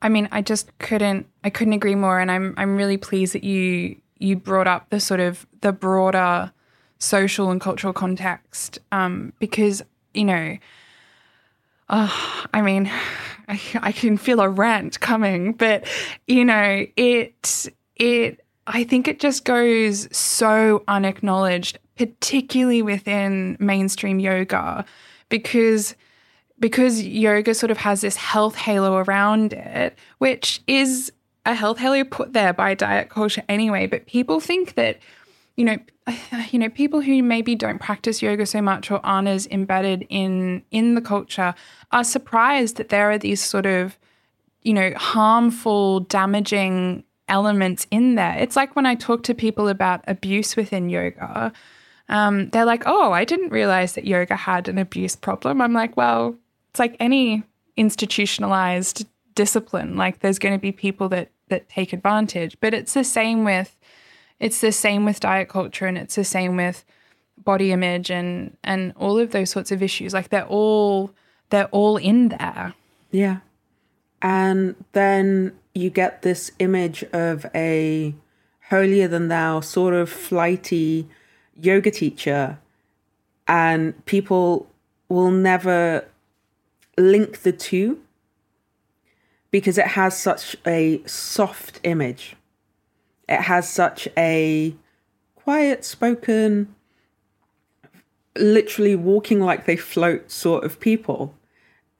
I 0.00 0.08
mean, 0.08 0.28
I 0.32 0.42
just 0.42 0.76
couldn't 0.78 1.26
I 1.44 1.50
couldn't 1.50 1.74
agree 1.74 1.94
more 1.94 2.18
and 2.18 2.30
I'm 2.30 2.54
I'm 2.56 2.76
really 2.76 2.96
pleased 2.96 3.34
that 3.34 3.44
you 3.44 3.96
you 4.18 4.36
brought 4.36 4.66
up 4.66 4.90
the 4.90 5.00
sort 5.00 5.20
of 5.20 5.46
the 5.60 5.72
broader 5.72 6.52
social 6.98 7.50
and 7.50 7.60
cultural 7.60 7.92
context 7.92 8.78
um, 8.92 9.32
because 9.38 9.82
you 10.14 10.24
know 10.24 10.56
uh, 11.88 12.44
I 12.52 12.62
mean 12.62 12.90
I, 13.48 13.60
I 13.82 13.92
can 13.92 14.16
feel 14.16 14.40
a 14.40 14.48
rant 14.48 15.00
coming 15.00 15.52
but 15.52 15.86
you 16.26 16.44
know 16.44 16.86
it 16.96 17.68
it 17.96 18.44
I 18.66 18.84
think 18.84 19.08
it 19.08 19.18
just 19.18 19.44
goes 19.44 20.14
so 20.16 20.84
unacknowledged 20.86 21.78
particularly 21.96 22.82
within 22.82 23.56
mainstream 23.60 24.18
yoga 24.18 24.84
because 25.28 25.94
because 26.62 27.02
yoga 27.02 27.54
sort 27.54 27.72
of 27.72 27.78
has 27.78 28.00
this 28.00 28.16
health 28.16 28.54
halo 28.54 28.96
around 28.96 29.52
it, 29.52 29.98
which 30.18 30.62
is 30.68 31.12
a 31.44 31.54
health 31.54 31.76
halo 31.78 32.04
put 32.04 32.32
there 32.32 32.52
by 32.52 32.72
diet 32.72 33.08
culture 33.08 33.42
anyway. 33.48 33.86
But 33.88 34.06
people 34.06 34.38
think 34.38 34.74
that, 34.74 34.98
you 35.56 35.64
know, 35.64 35.76
you 36.50 36.58
know, 36.58 36.68
people 36.68 37.00
who 37.00 37.22
maybe 37.22 37.54
don't 37.54 37.78
practice 37.78 38.22
yoga 38.22 38.46
so 38.46 38.60
much 38.60 38.90
or 38.90 39.04
aren't 39.04 39.28
as 39.28 39.46
embedded 39.48 40.06
in 40.08 40.62
in 40.70 40.94
the 40.94 41.00
culture 41.00 41.54
are 41.90 42.04
surprised 42.04 42.76
that 42.76 42.88
there 42.88 43.10
are 43.10 43.18
these 43.18 43.42
sort 43.42 43.66
of, 43.66 43.98
you 44.62 44.74
know, 44.74 44.92
harmful, 44.96 46.00
damaging 46.00 47.04
elements 47.28 47.86
in 47.90 48.16
there. 48.16 48.36
It's 48.38 48.56
like 48.56 48.74
when 48.74 48.86
I 48.86 48.94
talk 48.94 49.22
to 49.24 49.34
people 49.34 49.68
about 49.68 50.04
abuse 50.06 50.56
within 50.56 50.88
yoga. 50.88 51.52
Um, 52.08 52.50
they're 52.50 52.66
like, 52.66 52.82
"Oh, 52.84 53.12
I 53.12 53.24
didn't 53.24 53.50
realize 53.50 53.94
that 53.94 54.06
yoga 54.06 54.36
had 54.36 54.68
an 54.68 54.76
abuse 54.76 55.16
problem." 55.16 55.60
I'm 55.60 55.72
like, 55.72 55.96
"Well, 55.96 56.36
it's 56.70 56.80
like 56.80 56.96
any 57.00 57.44
institutionalized 57.76 59.06
discipline. 59.34 59.96
Like 59.96 60.20
there's 60.20 60.38
going 60.38 60.54
to 60.54 60.60
be 60.60 60.72
people 60.72 61.08
that 61.10 61.30
that 61.48 61.68
take 61.68 61.92
advantage, 61.92 62.56
but 62.60 62.74
it's 62.74 62.94
the 62.94 63.04
same 63.04 63.44
with 63.44 63.78
it's 64.42 64.60
the 64.60 64.72
same 64.72 65.04
with 65.04 65.20
diet 65.20 65.48
culture 65.48 65.86
and 65.86 65.96
it's 65.96 66.16
the 66.16 66.24
same 66.24 66.56
with 66.56 66.84
body 67.38 67.70
image 67.70 68.10
and 68.10 68.56
and 68.64 68.92
all 68.96 69.18
of 69.18 69.30
those 69.30 69.50
sorts 69.50 69.70
of 69.70 69.82
issues. 69.82 70.12
Like 70.12 70.30
they're 70.30 70.46
all 70.46 71.12
they're 71.50 71.68
all 71.68 71.96
in 71.96 72.28
there. 72.28 72.74
Yeah. 73.12 73.38
And 74.20 74.74
then 74.92 75.56
you 75.74 75.90
get 75.90 76.22
this 76.22 76.50
image 76.58 77.04
of 77.12 77.46
a 77.54 78.14
holier 78.68 79.06
than 79.06 79.28
thou 79.28 79.60
sort 79.60 79.94
of 79.94 80.10
flighty 80.10 81.08
yoga 81.54 81.90
teacher 81.92 82.58
and 83.46 84.04
people 84.06 84.66
will 85.08 85.30
never 85.30 86.04
link 86.98 87.42
the 87.42 87.52
two 87.52 88.00
because 89.52 89.78
it 89.78 89.88
has 89.88 90.18
such 90.18 90.56
a 90.66 91.00
soft 91.06 91.78
image. 91.84 92.34
It 93.32 93.40
has 93.40 93.66
such 93.66 94.08
a 94.16 94.74
quiet 95.36 95.86
spoken, 95.86 96.74
literally 98.36 98.94
walking 98.94 99.40
like 99.40 99.64
they 99.64 99.76
float 99.76 100.30
sort 100.30 100.64
of 100.64 100.78
people. 100.78 101.34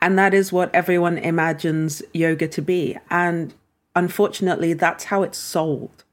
And 0.03 0.19
that 0.19 0.35
is 0.35 0.53
what 0.53 0.75
everyone 0.75 1.17
imagines 1.17 2.03
yoga 2.13 2.49
to 2.49 2.61
be. 2.61 2.99
And 3.09 3.55
unfortunately, 3.97 4.75
that's 4.75 5.05
how 5.05 5.23
it's 5.23 5.39
sold. 5.39 6.05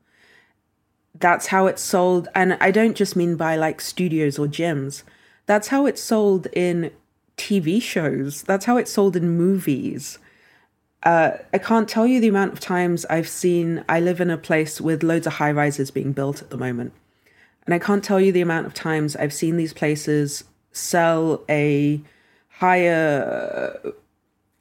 That's 1.13 1.47
how 1.47 1.67
it's 1.67 1.81
sold. 1.81 2.29
And 2.33 2.57
I 2.61 2.71
don't 2.71 2.95
just 2.95 3.17
mean 3.17 3.35
by 3.35 3.57
like 3.57 3.81
studios 3.81 4.39
or 4.39 4.47
gyms, 4.47 5.03
that's 5.47 5.67
how 5.67 5.85
it's 5.85 6.01
sold 6.01 6.47
in 6.53 6.91
TV 7.35 7.81
shows. 7.81 8.43
That's 8.43 8.65
how 8.65 8.77
it's 8.77 8.91
sold 8.91 9.17
in 9.17 9.31
movies. 9.31 10.19
Uh, 11.03 11.31
I 11.53 11.57
can't 11.57 11.87
tell 11.87 12.05
you 12.05 12.19
the 12.19 12.27
amount 12.27 12.53
of 12.53 12.59
times 12.59 13.05
I've 13.05 13.29
seen. 13.29 13.83
I 13.87 13.99
live 13.99 14.19
in 14.19 14.29
a 14.29 14.37
place 14.37 14.81
with 14.81 15.03
loads 15.03 15.27
of 15.27 15.33
high 15.33 15.51
rises 15.51 15.91
being 15.91 16.11
built 16.11 16.41
at 16.41 16.49
the 16.49 16.57
moment. 16.57 16.93
And 17.65 17.73
I 17.73 17.79
can't 17.79 18.03
tell 18.03 18.19
you 18.19 18.31
the 18.31 18.41
amount 18.41 18.65
of 18.65 18.73
times 18.73 19.15
I've 19.15 19.33
seen 19.33 19.57
these 19.57 19.73
places 19.73 20.43
sell 20.71 21.43
a 21.49 22.01
higher 22.49 23.79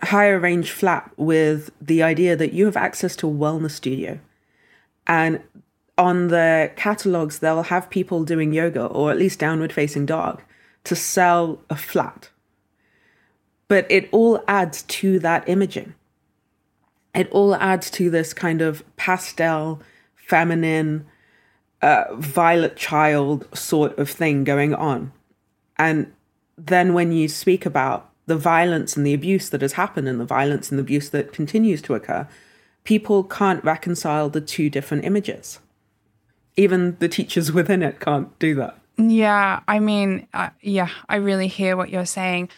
higher 0.00 0.38
range 0.38 0.70
flat 0.70 1.10
with 1.16 1.70
the 1.80 2.04
idea 2.04 2.36
that 2.36 2.52
you 2.52 2.66
have 2.66 2.76
access 2.76 3.16
to 3.16 3.28
a 3.28 3.32
wellness 3.32 3.72
studio. 3.72 4.20
And 5.08 5.42
on 5.96 6.28
the 6.28 6.70
catalogs, 6.76 7.40
they'll 7.40 7.64
have 7.64 7.90
people 7.90 8.22
doing 8.22 8.52
yoga 8.52 8.86
or 8.86 9.10
at 9.10 9.18
least 9.18 9.40
downward 9.40 9.72
facing 9.72 10.06
dog 10.06 10.40
to 10.84 10.94
sell 10.94 11.60
a 11.68 11.74
flat 11.74 12.30
but 13.68 13.86
it 13.90 14.08
all 14.10 14.42
adds 14.48 14.82
to 14.84 15.18
that 15.20 15.48
imaging. 15.48 15.94
It 17.18 17.28
all 17.32 17.56
adds 17.56 17.90
to 17.90 18.10
this 18.10 18.32
kind 18.32 18.62
of 18.62 18.84
pastel, 18.96 19.82
feminine, 20.14 21.04
uh, 21.82 22.04
violet 22.14 22.76
child 22.76 23.48
sort 23.52 23.98
of 23.98 24.08
thing 24.08 24.44
going 24.44 24.72
on. 24.72 25.10
And 25.76 26.12
then 26.56 26.94
when 26.94 27.10
you 27.10 27.26
speak 27.26 27.66
about 27.66 28.08
the 28.26 28.36
violence 28.36 28.96
and 28.96 29.04
the 29.04 29.14
abuse 29.14 29.50
that 29.50 29.62
has 29.62 29.72
happened 29.72 30.06
and 30.06 30.20
the 30.20 30.24
violence 30.24 30.70
and 30.70 30.78
the 30.78 30.82
abuse 30.82 31.10
that 31.10 31.32
continues 31.32 31.82
to 31.82 31.94
occur, 31.94 32.28
people 32.84 33.24
can't 33.24 33.64
reconcile 33.64 34.30
the 34.30 34.40
two 34.40 34.70
different 34.70 35.04
images. 35.04 35.58
Even 36.56 36.96
the 37.00 37.08
teachers 37.08 37.50
within 37.58 37.82
it 37.82 37.98
can't 37.98 38.38
do 38.38 38.54
that. 38.54 38.78
Yeah, 38.96 39.58
I 39.66 39.80
mean, 39.80 40.28
uh, 40.32 40.50
yeah, 40.60 40.90
I 41.08 41.16
really 41.16 41.48
hear 41.48 41.76
what 41.76 41.90
you're 41.90 42.06
saying. 42.06 42.50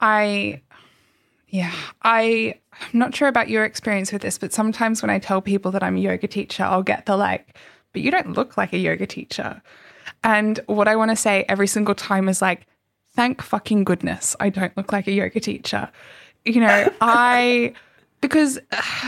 I, 0.00 0.62
yeah, 1.56 1.72
I, 2.02 2.54
I'm 2.72 2.98
not 2.98 3.14
sure 3.14 3.28
about 3.28 3.48
your 3.48 3.64
experience 3.64 4.12
with 4.12 4.20
this, 4.20 4.36
but 4.36 4.52
sometimes 4.52 5.00
when 5.00 5.08
I 5.08 5.18
tell 5.18 5.40
people 5.40 5.70
that 5.70 5.82
I'm 5.82 5.96
a 5.96 6.00
yoga 6.00 6.28
teacher, 6.28 6.64
I'll 6.64 6.82
get 6.82 7.06
the 7.06 7.16
like, 7.16 7.56
but 7.94 8.02
you 8.02 8.10
don't 8.10 8.34
look 8.34 8.58
like 8.58 8.74
a 8.74 8.78
yoga 8.78 9.06
teacher. 9.06 9.62
And 10.22 10.60
what 10.66 10.86
I 10.86 10.96
want 10.96 11.12
to 11.12 11.16
say 11.16 11.46
every 11.48 11.66
single 11.66 11.94
time 11.94 12.28
is 12.28 12.42
like, 12.42 12.66
thank 13.14 13.40
fucking 13.40 13.84
goodness 13.84 14.36
I 14.38 14.50
don't 14.50 14.76
look 14.76 14.92
like 14.92 15.06
a 15.06 15.12
yoga 15.12 15.40
teacher. 15.40 15.90
You 16.44 16.60
know, 16.60 16.92
I, 17.00 17.72
because, 18.20 18.58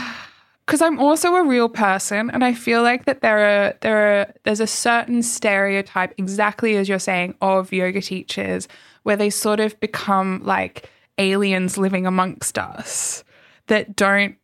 because 0.65 0.81
I'm 0.81 0.99
also 0.99 1.35
a 1.35 1.45
real 1.45 1.69
person 1.69 2.31
and 2.31 2.43
I 2.43 2.55
feel 2.55 2.83
like 2.83 3.05
that 3.05 3.21
there 3.21 3.41
are 3.41 3.75
there 3.83 4.21
are 4.21 4.35
there's 4.45 4.61
a 4.61 4.67
certain 4.67 5.23
stereotype 5.23 6.15
exactly 6.17 6.77
as 6.77 6.89
you're 6.89 6.99
saying 6.99 7.35
of 7.43 7.73
yoga 7.73 8.01
teachers 8.01 8.69
where 9.03 9.17
they 9.17 9.29
sort 9.29 9.61
of 9.61 9.79
become 9.81 10.43
like 10.45 10.91
aliens 11.19 11.77
living 11.77 12.07
amongst 12.07 12.59
us 12.59 13.25
that 13.67 13.97
don't 13.97 14.37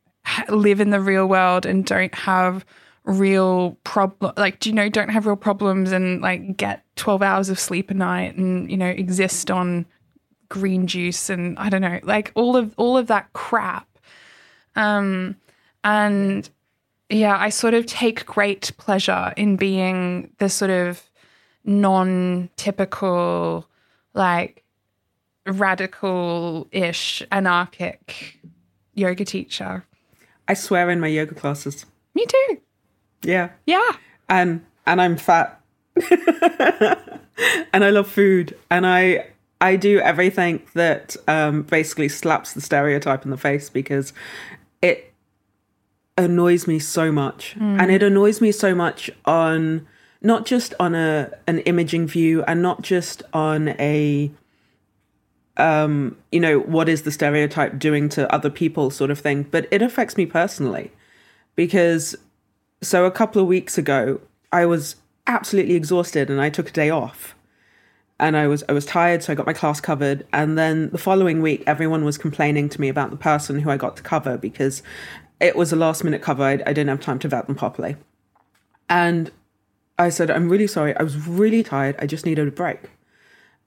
live 0.49 0.81
in 0.81 0.91
the 0.91 1.01
real 1.01 1.27
world 1.27 1.67
and 1.67 1.85
don't 1.85 2.15
have 2.15 2.65
real 3.05 3.77
problem 3.85 4.33
like 4.39 4.65
you 4.65 4.73
know 4.73 4.89
don't 4.89 5.11
have 5.11 5.27
real 5.27 5.37
problems 5.37 5.93
and 5.93 6.23
like 6.23 6.57
get 6.57 6.83
12 6.97 7.23
hours 7.23 7.51
of 7.51 7.59
sleep 7.59 7.91
a 7.91 7.95
night 7.95 8.35
and 8.37 8.71
you 8.71 8.79
know 8.79 8.89
exist 8.89 9.51
on 9.51 9.85
green 10.49 10.87
juice 10.87 11.29
and 11.29 11.59
I 11.59 11.69
don't 11.69 11.83
know 11.83 12.01
like 12.03 12.33
all 12.35 12.57
of 12.57 12.73
all 12.77 12.97
of 12.97 13.09
that 13.09 13.33
crap. 13.35 13.87
Um 14.75 15.37
and 15.83 16.49
yeah 17.11 17.37
I 17.39 17.51
sort 17.51 17.75
of 17.75 17.85
take 17.87 18.25
great 18.25 18.73
pleasure 18.79 19.35
in 19.37 19.57
being 19.57 20.31
the 20.39 20.49
sort 20.49 20.71
of 20.71 21.03
non-typical 21.65 23.69
like 24.15 24.64
radical 25.47 26.69
ish, 26.73 27.23
anarchic 27.31 28.39
yoga 28.95 29.25
teacher. 29.25 29.85
I 30.49 30.55
swear 30.55 30.91
in 30.91 31.01
my 31.01 31.09
yoga 31.09 31.35
classes. 31.35 31.87
Me 32.15 32.27
too. 32.27 32.61
Yeah. 33.23 33.51
Yeah. 33.67 33.91
And 34.29 34.65
and 34.87 35.01
I'm 35.01 35.17
fat. 35.17 35.61
and 37.73 37.85
I 37.85 37.91
love 37.91 38.09
food. 38.09 38.57
And 38.71 38.87
I 38.87 39.27
I 39.61 39.77
do 39.77 39.99
everything 40.01 40.63
that 40.75 41.17
um, 41.27 41.63
basically 41.63 42.09
slaps 42.09 42.53
the 42.53 42.61
stereotype 42.61 43.25
in 43.25 43.31
the 43.31 43.37
face 43.37 43.71
because 43.71 44.13
it 44.83 45.13
annoys 46.19 46.67
me 46.67 46.79
so 46.79 47.11
much. 47.11 47.57
Mm. 47.59 47.81
And 47.81 47.91
it 47.91 48.03
annoys 48.03 48.41
me 48.41 48.53
so 48.53 48.75
much 48.75 49.11
on 49.25 49.87
not 50.21 50.47
just 50.47 50.75
on 50.81 50.95
a 50.95 51.31
an 51.47 51.61
imaging 51.61 52.07
view 52.07 52.43
and 52.45 52.63
not 52.63 52.83
just 52.83 53.23
on 53.33 53.69
a 53.81 54.31
um, 55.57 56.17
you 56.33 56.41
know, 56.41 56.61
what 56.61 56.89
is 56.89 57.03
the 57.03 57.13
stereotype 57.13 57.79
doing 57.79 58.09
to 58.11 58.33
other 58.35 58.51
people 58.51 58.91
sort 58.91 59.11
of 59.11 59.19
thing. 59.19 59.45
But 59.45 59.69
it 59.71 59.83
affects 59.83 60.17
me 60.17 60.27
personally 60.27 60.91
because 61.57 62.17
so 62.83 63.05
a 63.05 63.11
couple 63.11 63.41
of 63.41 63.49
weeks 63.49 63.79
ago, 63.79 64.21
I 64.53 64.67
was 64.67 64.97
absolutely 65.27 65.75
exhausted 65.75 66.31
and 66.31 66.41
I 66.41 66.51
took 66.51 66.69
a 66.69 66.73
day 66.73 66.91
off. 66.91 67.35
And 68.21 68.37
I 68.37 68.47
was 68.47 68.63
I 68.69 68.73
was 68.73 68.87
tired, 68.87 69.25
so 69.25 69.33
I 69.33 69.37
got 69.37 69.47
my 69.47 69.53
class 69.53 69.81
covered. 69.81 70.25
And 70.33 70.57
then 70.57 70.91
the 70.91 70.99
following 70.99 71.43
week, 71.43 71.65
everyone 71.67 72.05
was 72.05 72.17
complaining 72.17 72.69
to 72.69 72.81
me 72.81 72.89
about 72.89 73.11
the 73.11 73.17
person 73.17 73.59
who 73.59 73.71
I 73.71 73.77
got 73.77 73.97
to 73.97 74.05
cover 74.05 74.39
because 74.39 74.85
it 75.41 75.57
was 75.57 75.73
a 75.73 75.77
last 75.77 76.05
minute 76.05 76.23
cover. 76.23 76.45
I, 76.45 76.53
I 76.53 76.73
didn't 76.73 76.89
have 76.89 77.01
time 77.01 77.19
to 77.21 77.29
vet 77.29 77.49
them 77.49 77.57
properly. 77.57 77.97
And 78.89 79.33
I 79.99 80.11
said, 80.11 80.31
I'm 80.31 80.49
really 80.49 80.69
sorry. 80.69 80.97
I 80.97 81.03
was 81.03 81.27
really 81.27 81.65
tired. 81.65 81.97
I 81.99 82.07
just 82.07 82.25
needed 82.25 82.47
a 82.47 82.53
break. 82.53 82.91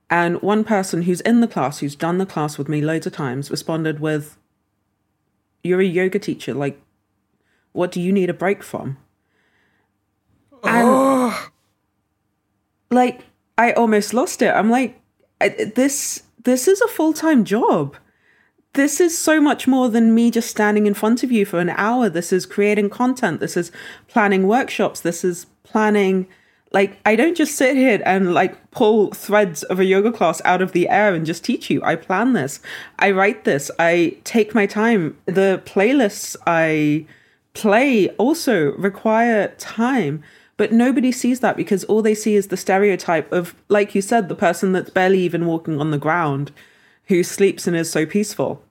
And 0.10 0.42
one 0.42 0.64
person 0.64 1.02
who's 1.04 1.22
in 1.22 1.42
the 1.42 1.48
class, 1.48 1.80
who's 1.80 1.96
done 1.96 2.18
the 2.18 2.26
class 2.26 2.58
with 2.58 2.70
me 2.70 2.82
loads 2.82 3.06
of 3.06 3.14
times, 3.14 3.52
responded 3.52 4.00
with, 4.00 4.38
You're 5.64 5.82
a 5.82 5.86
yoga 5.86 6.20
teacher. 6.20 6.54
Like, 6.54 6.82
what 7.74 7.92
do 7.92 8.02
you 8.02 8.12
need 8.12 8.30
a 8.30 8.34
break 8.34 8.64
from? 8.64 8.98
And, 10.64 11.34
like, 12.90 13.26
I 13.58 13.74
almost 13.74 14.14
lost 14.14 14.42
it. 14.42 14.54
I'm 14.54 14.70
like, 14.70 15.00
this 15.40 16.24
this 16.44 16.68
is 16.68 16.82
a 16.82 16.88
full 16.88 17.14
time 17.14 17.44
job. 17.44 17.98
This 18.74 19.00
is 19.00 19.18
so 19.18 19.42
much 19.42 19.68
more 19.68 19.90
than 19.90 20.14
me 20.14 20.30
just 20.30 20.50
standing 20.50 20.86
in 20.86 20.94
front 20.94 21.24
of 21.24 21.32
you 21.32 21.46
for 21.46 21.60
an 21.60 21.72
hour. 21.72 22.10
This 22.10 22.32
is 22.32 22.46
creating 22.46 22.90
content. 22.90 23.40
This 23.40 23.58
is 23.58 23.72
planning 24.08 24.48
workshops. 24.48 25.02
This 25.02 25.24
is 25.24 25.48
planning 25.64 26.28
like 26.78 27.00
I 27.08 27.16
don't 27.16 27.36
just 27.36 27.56
sit 27.56 27.76
here 27.76 28.00
and 28.06 28.36
like 28.36 28.70
pull 28.70 29.10
threads 29.10 29.64
of 29.64 29.80
a 29.80 29.86
yoga 29.86 30.12
class 30.12 30.44
out 30.46 30.62
of 30.62 30.74
the 30.74 30.88
air 30.90 31.16
and 31.16 31.26
just 31.26 31.44
teach 31.44 31.72
you. 31.72 31.82
I 31.84 31.96
plan 31.96 32.34
this. 32.34 32.60
I 33.00 33.10
write 33.10 33.46
this. 33.46 33.72
I 33.80 34.16
take 34.26 34.54
my 34.54 34.68
time. 34.68 35.18
The 35.26 35.60
playlists 35.66 36.36
I 36.46 37.08
play 37.56 38.10
also 38.18 38.74
require 38.74 39.56
time. 39.58 40.24
But 40.56 40.72
nobody 40.72 41.12
sees 41.12 41.40
that 41.40 41.58
because 41.58 41.84
all 41.86 42.04
they 42.04 42.14
see 42.14 42.36
is 42.36 42.50
the 42.50 42.58
stereotype 42.58 43.32
of, 43.32 43.56
like 43.70 43.96
you 43.96 44.02
said, 44.04 44.30
the 44.30 44.36
person 44.36 44.72
that's 44.74 44.92
barely 44.92 45.22
even 45.22 45.48
walking 45.48 45.82
on 45.82 45.90
the 45.90 45.98
ground 45.98 46.52
who 47.06 47.24
sleeps 47.24 47.66
and 47.66 47.76
is 47.76 47.90
so 47.90 48.06
peaceful. 48.06 48.62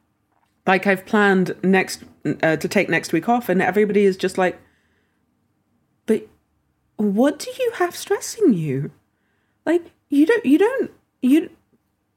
Like 0.65 0.87
I've 0.87 1.07
planned 1.07 1.57
next 1.65 2.05
uh, 2.41 2.55
to 2.55 2.69
take 2.69 2.89
next 2.89 3.13
week 3.13 3.29
off, 3.29 3.49
and 3.49 3.61
everybody 3.61 4.05
is 4.05 4.17
just 4.17 4.39
like, 4.39 4.61
what 6.97 7.39
do 7.39 7.51
you 7.59 7.73
have 7.77 7.97
stressing 7.97 8.55
you? 8.55 8.91
Like 9.65 9.91
you 10.09 10.27
don't 10.27 10.45
you 10.45 10.59
don't 10.59 10.91
you 11.23 11.51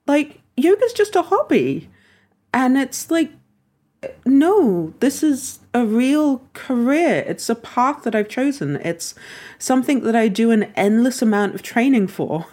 like 0.07 0.41
yoga's 0.57 0.93
just 0.93 1.15
a 1.15 1.23
hobby. 1.23 1.89
And 2.53 2.77
it's 2.77 3.11
like 3.11 3.31
no, 4.25 4.93
this 4.99 5.23
is 5.23 5.59
a 5.73 5.85
real 5.85 6.41
career. 6.53 7.25
It's 7.27 7.49
a 7.49 7.55
path 7.55 8.03
that 8.03 8.15
I've 8.15 8.29
chosen. 8.29 8.77
It's 8.77 9.13
something 9.57 10.01
that 10.03 10.15
I 10.15 10.29
do 10.29 10.51
an 10.51 10.71
endless 10.75 11.21
amount 11.21 11.55
of 11.55 11.61
training 11.61 12.07
for 12.07 12.45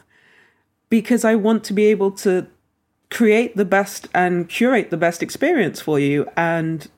because 0.90 1.24
I 1.24 1.34
want 1.36 1.62
to 1.64 1.72
be 1.72 1.86
able 1.86 2.10
to 2.12 2.46
create 3.10 3.56
the 3.56 3.64
best 3.64 4.08
and 4.12 4.48
curate 4.48 4.90
the 4.90 4.96
best 4.96 5.22
experience 5.22 5.80
for 5.80 6.00
you. 6.00 6.28
And 6.36 6.88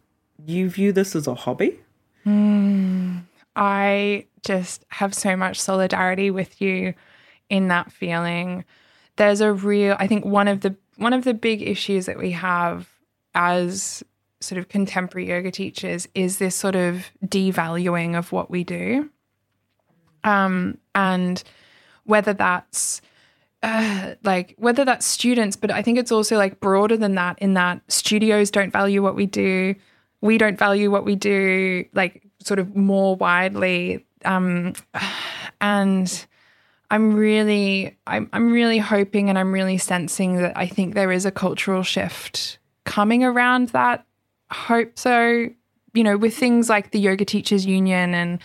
you 0.46 0.70
view 0.70 0.92
this 0.92 1.14
as 1.14 1.26
a 1.26 1.34
hobby? 1.34 1.80
Mm, 2.26 3.22
I 3.58 4.26
just 4.44 4.84
have 4.88 5.12
so 5.12 5.36
much 5.36 5.60
solidarity 5.60 6.30
with 6.30 6.62
you 6.62 6.94
in 7.50 7.68
that 7.68 7.90
feeling. 7.90 8.64
There's 9.16 9.40
a 9.40 9.52
real 9.52 9.96
I 9.98 10.06
think 10.06 10.24
one 10.24 10.46
of 10.46 10.60
the 10.60 10.76
one 10.96 11.12
of 11.12 11.24
the 11.24 11.34
big 11.34 11.60
issues 11.60 12.06
that 12.06 12.18
we 12.18 12.30
have 12.30 12.88
as 13.34 14.04
sort 14.40 14.60
of 14.60 14.68
contemporary 14.68 15.28
yoga 15.28 15.50
teachers 15.50 16.06
is 16.14 16.38
this 16.38 16.54
sort 16.54 16.76
of 16.76 17.10
devaluing 17.26 18.16
of 18.16 18.30
what 18.30 18.48
we 18.48 18.62
do. 18.62 19.10
Um, 20.22 20.78
and 20.94 21.42
whether 22.04 22.32
that's 22.32 23.00
uh, 23.64 24.14
like 24.22 24.54
whether 24.56 24.84
that's 24.84 25.04
students, 25.04 25.56
but 25.56 25.72
I 25.72 25.82
think 25.82 25.98
it's 25.98 26.12
also 26.12 26.36
like 26.36 26.60
broader 26.60 26.96
than 26.96 27.16
that. 27.16 27.40
In 27.40 27.54
that 27.54 27.80
studios 27.90 28.52
don't 28.52 28.72
value 28.72 29.02
what 29.02 29.16
we 29.16 29.26
do, 29.26 29.74
we 30.20 30.38
don't 30.38 30.56
value 30.58 30.92
what 30.92 31.04
we 31.04 31.16
do, 31.16 31.84
like 31.92 32.27
sort 32.40 32.58
of 32.58 32.76
more 32.76 33.16
widely. 33.16 34.06
Um, 34.24 34.74
and 35.60 36.26
I'm 36.90 37.14
really, 37.14 37.96
I'm, 38.06 38.28
I'm 38.32 38.52
really 38.52 38.78
hoping 38.78 39.28
and 39.28 39.38
I'm 39.38 39.52
really 39.52 39.78
sensing 39.78 40.36
that 40.36 40.56
I 40.56 40.66
think 40.66 40.94
there 40.94 41.12
is 41.12 41.26
a 41.26 41.30
cultural 41.30 41.82
shift 41.82 42.58
coming 42.84 43.24
around 43.24 43.68
that 43.70 44.04
hope 44.50 44.98
so. 44.98 45.48
You 45.94 46.04
know, 46.04 46.18
with 46.18 46.36
things 46.36 46.68
like 46.68 46.90
the 46.90 47.00
Yoga 47.00 47.24
Teachers 47.24 47.64
Union 47.64 48.14
and, 48.14 48.40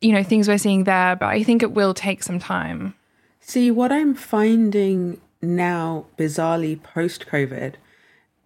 you 0.00 0.12
know, 0.12 0.22
things 0.22 0.48
we're 0.48 0.56
seeing 0.56 0.84
there, 0.84 1.16
but 1.16 1.26
I 1.26 1.42
think 1.42 1.62
it 1.62 1.72
will 1.72 1.92
take 1.92 2.22
some 2.22 2.38
time. 2.38 2.94
See, 3.40 3.70
what 3.72 3.90
I'm 3.90 4.14
finding 4.14 5.20
now, 5.42 6.06
bizarrely 6.16 6.80
post 6.80 7.26
COVID, 7.26 7.74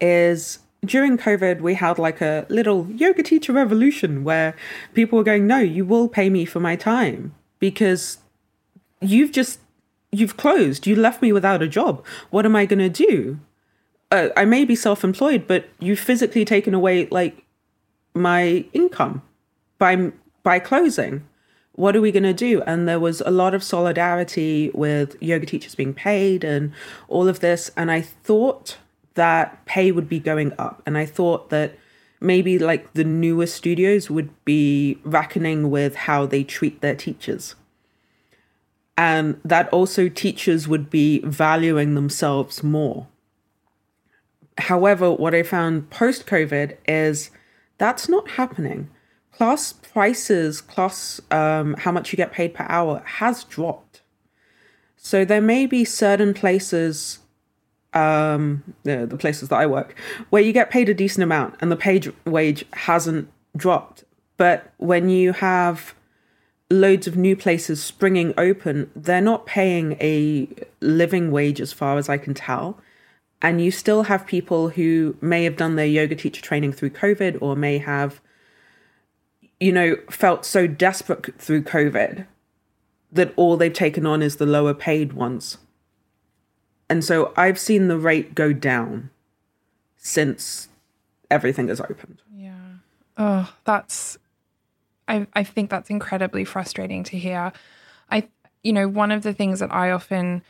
is 0.00 0.58
during 0.84 1.18
COVID, 1.18 1.60
we 1.60 1.74
had 1.74 1.98
like 1.98 2.20
a 2.20 2.46
little 2.48 2.88
yoga 2.90 3.22
teacher 3.22 3.52
revolution 3.52 4.24
where 4.24 4.54
people 4.94 5.18
were 5.18 5.24
going, 5.24 5.46
No, 5.46 5.58
you 5.58 5.84
will 5.84 6.08
pay 6.08 6.30
me 6.30 6.44
for 6.44 6.60
my 6.60 6.76
time 6.76 7.34
because 7.58 8.18
you've 9.00 9.32
just, 9.32 9.60
you've 10.12 10.36
closed. 10.36 10.86
You 10.86 10.96
left 10.96 11.22
me 11.22 11.32
without 11.32 11.62
a 11.62 11.68
job. 11.68 12.04
What 12.30 12.44
am 12.46 12.54
I 12.54 12.66
going 12.66 12.78
to 12.78 12.88
do? 12.88 13.40
uh, 14.10 14.28
I 14.36 14.44
may 14.44 14.64
be 14.64 14.74
self 14.74 15.04
employed, 15.04 15.46
but 15.46 15.68
you've 15.78 15.98
physically 15.98 16.44
taken 16.44 16.74
away 16.74 17.06
like 17.06 17.44
my 18.14 18.64
income 18.72 19.22
by 19.78 20.12
by 20.42 20.58
closing. 20.58 21.26
What 21.72 21.94
are 21.94 22.00
we 22.00 22.10
going 22.10 22.24
to 22.24 22.32
do? 22.32 22.60
And 22.62 22.88
there 22.88 22.98
was 22.98 23.20
a 23.20 23.30
lot 23.30 23.54
of 23.54 23.62
solidarity 23.62 24.70
with 24.74 25.16
yoga 25.22 25.46
teachers 25.46 25.76
being 25.76 25.94
paid 25.94 26.42
and 26.42 26.72
all 27.06 27.28
of 27.28 27.38
this. 27.38 27.70
And 27.76 27.88
I 27.88 28.00
thought 28.00 28.78
that 29.18 29.64
pay 29.66 29.92
would 29.92 30.08
be 30.08 30.18
going 30.18 30.52
up. 30.58 30.82
And 30.86 30.96
I 30.96 31.04
thought 31.04 31.50
that 31.50 31.78
maybe 32.20 32.58
like 32.58 32.92
the 32.94 33.04
newer 33.04 33.46
studios 33.46 34.10
would 34.10 34.30
be 34.44 34.98
reckoning 35.04 35.70
with 35.70 35.94
how 35.94 36.26
they 36.26 36.42
treat 36.42 36.80
their 36.80 36.96
teachers. 36.96 37.54
And 38.96 39.40
that 39.44 39.68
also 39.68 40.08
teachers 40.08 40.66
would 40.66 40.90
be 40.90 41.20
valuing 41.20 41.94
themselves 41.94 42.64
more 42.64 43.06
However, 44.58 45.12
what 45.12 45.34
I 45.34 45.42
found 45.42 45.90
post 45.90 46.26
COVID 46.26 46.76
is 46.86 47.30
that's 47.78 48.08
not 48.08 48.30
happening. 48.32 48.90
Class 49.32 49.72
prices, 49.72 50.60
class 50.60 51.20
um, 51.30 51.74
how 51.74 51.92
much 51.92 52.12
you 52.12 52.16
get 52.16 52.32
paid 52.32 52.54
per 52.54 52.66
hour 52.68 53.02
has 53.04 53.44
dropped. 53.44 54.02
So 54.96 55.24
there 55.24 55.40
may 55.40 55.66
be 55.66 55.84
certain 55.84 56.34
places, 56.34 57.20
um, 57.94 58.62
the, 58.84 59.06
the 59.06 59.16
places 59.16 59.48
that 59.48 59.56
I 59.56 59.66
work, 59.66 59.94
where 60.30 60.42
you 60.42 60.52
get 60.52 60.70
paid 60.70 60.88
a 60.88 60.94
decent 60.94 61.22
amount 61.22 61.56
and 61.60 61.70
the 61.70 61.76
page 61.76 62.10
wage 62.24 62.64
hasn't 62.72 63.30
dropped. 63.56 64.04
But 64.36 64.72
when 64.76 65.08
you 65.08 65.32
have 65.32 65.94
loads 66.70 67.06
of 67.06 67.16
new 67.16 67.34
places 67.34 67.82
springing 67.82 68.34
open, 68.36 68.90
they're 68.94 69.20
not 69.20 69.46
paying 69.46 69.96
a 70.00 70.48
living 70.80 71.30
wage 71.30 71.60
as 71.60 71.72
far 71.72 71.98
as 71.98 72.08
I 72.08 72.18
can 72.18 72.34
tell 72.34 72.78
and 73.40 73.60
you 73.60 73.70
still 73.70 74.04
have 74.04 74.26
people 74.26 74.70
who 74.70 75.16
may 75.20 75.44
have 75.44 75.56
done 75.56 75.76
their 75.76 75.86
yoga 75.86 76.16
teacher 76.16 76.42
training 76.42 76.72
through 76.72 76.90
COVID 76.90 77.38
or 77.40 77.54
may 77.54 77.78
have, 77.78 78.20
you 79.60 79.72
know, 79.72 79.96
felt 80.10 80.44
so 80.44 80.66
desperate 80.66 81.40
through 81.40 81.62
COVID 81.62 82.26
that 83.12 83.32
all 83.36 83.56
they've 83.56 83.72
taken 83.72 84.06
on 84.06 84.22
is 84.22 84.36
the 84.36 84.46
lower 84.46 84.74
paid 84.74 85.12
ones. 85.12 85.58
And 86.90 87.04
so 87.04 87.32
I've 87.36 87.58
seen 87.58 87.88
the 87.88 87.98
rate 87.98 88.34
go 88.34 88.52
down 88.52 89.10
since 89.96 90.68
everything 91.30 91.68
has 91.68 91.80
opened. 91.80 92.22
Yeah. 92.34 92.54
Oh, 93.16 93.52
that's 93.64 94.18
I 95.06 95.26
I 95.34 95.44
think 95.44 95.70
that's 95.70 95.90
incredibly 95.90 96.44
frustrating 96.44 97.04
to 97.04 97.18
hear. 97.18 97.52
I 98.10 98.28
you 98.62 98.72
know, 98.72 98.88
one 98.88 99.12
of 99.12 99.22
the 99.22 99.32
things 99.32 99.60
that 99.60 99.72
I 99.72 99.90
often 99.90 100.42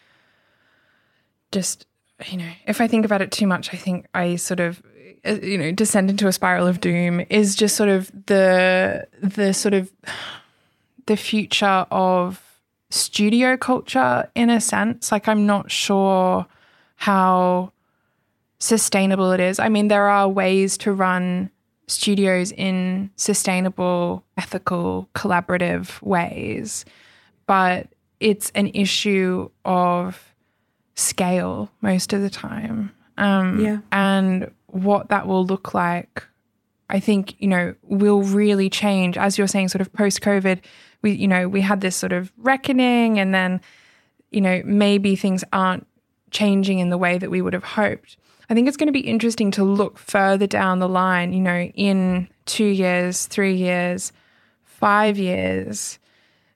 just 1.52 1.86
you 2.26 2.38
know, 2.38 2.50
if 2.66 2.80
I 2.80 2.88
think 2.88 3.04
about 3.04 3.22
it 3.22 3.30
too 3.30 3.46
much, 3.46 3.72
I 3.72 3.76
think 3.76 4.06
I 4.12 4.36
sort 4.36 4.60
of 4.60 4.82
uh, 5.24 5.38
you 5.42 5.58
know 5.58 5.72
descend 5.72 6.10
into 6.10 6.28
a 6.28 6.32
spiral 6.32 6.66
of 6.66 6.80
doom 6.80 7.24
is 7.30 7.56
just 7.56 7.76
sort 7.76 7.88
of 7.88 8.10
the 8.26 9.06
the 9.22 9.52
sort 9.54 9.74
of 9.74 9.90
the 11.06 11.16
future 11.16 11.86
of 11.90 12.47
studio 12.90 13.56
culture 13.56 14.30
in 14.34 14.50
a 14.50 14.60
sense 14.60 15.12
like 15.12 15.28
i'm 15.28 15.46
not 15.46 15.70
sure 15.70 16.46
how 16.96 17.72
sustainable 18.58 19.30
it 19.32 19.40
is 19.40 19.58
i 19.58 19.68
mean 19.68 19.88
there 19.88 20.08
are 20.08 20.28
ways 20.28 20.76
to 20.78 20.92
run 20.92 21.50
studios 21.86 22.52
in 22.52 23.10
sustainable 23.16 24.24
ethical 24.36 25.08
collaborative 25.14 26.00
ways 26.02 26.84
but 27.46 27.88
it's 28.20 28.50
an 28.54 28.68
issue 28.68 29.48
of 29.64 30.34
scale 30.94 31.70
most 31.80 32.12
of 32.12 32.20
the 32.20 32.30
time. 32.30 32.92
Um, 33.16 33.60
yeah. 33.60 33.78
And 33.92 34.50
what 34.66 35.08
that 35.08 35.26
will 35.26 35.46
look 35.46 35.74
like 35.74 36.24
I 36.90 37.00
think, 37.00 37.36
you 37.38 37.48
know, 37.48 37.74
will 37.82 38.22
really 38.22 38.70
change. 38.70 39.18
As 39.18 39.36
you're 39.36 39.46
saying, 39.46 39.68
sort 39.68 39.82
of 39.82 39.92
post 39.92 40.22
COVID, 40.22 40.60
we, 41.02 41.12
you 41.12 41.28
know, 41.28 41.48
we 41.48 41.60
had 41.60 41.80
this 41.80 41.96
sort 41.96 42.12
of 42.12 42.32
reckoning 42.38 43.18
and 43.18 43.34
then, 43.34 43.60
you 44.30 44.40
know, 44.40 44.62
maybe 44.64 45.16
things 45.16 45.44
aren't 45.52 45.86
changing 46.30 46.78
in 46.78 46.90
the 46.90 46.98
way 46.98 47.18
that 47.18 47.30
we 47.30 47.40
would 47.40 47.52
have 47.52 47.64
hoped. 47.64 48.16
I 48.50 48.54
think 48.54 48.66
it's 48.66 48.76
going 48.76 48.88
to 48.88 48.92
be 48.92 49.00
interesting 49.00 49.50
to 49.52 49.64
look 49.64 49.98
further 49.98 50.46
down 50.46 50.78
the 50.78 50.88
line, 50.88 51.32
you 51.32 51.40
know, 51.40 51.70
in 51.74 52.28
two 52.46 52.64
years, 52.64 53.26
three 53.26 53.54
years, 53.54 54.12
five 54.64 55.18
years, 55.18 55.98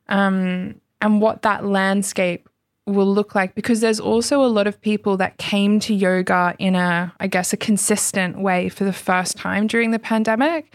um, 0.08 0.80
and 1.00 1.20
what 1.20 1.42
that 1.42 1.64
landscape 1.64 2.48
will 2.86 3.12
look 3.12 3.34
like 3.34 3.54
because 3.54 3.80
there's 3.80 4.00
also 4.00 4.44
a 4.44 4.46
lot 4.46 4.66
of 4.66 4.80
people 4.80 5.16
that 5.16 5.38
came 5.38 5.78
to 5.78 5.94
yoga 5.94 6.54
in 6.58 6.74
a 6.74 7.12
i 7.20 7.28
guess 7.28 7.52
a 7.52 7.56
consistent 7.56 8.40
way 8.40 8.68
for 8.68 8.82
the 8.82 8.92
first 8.92 9.36
time 9.36 9.68
during 9.68 9.92
the 9.92 10.00
pandemic 10.00 10.74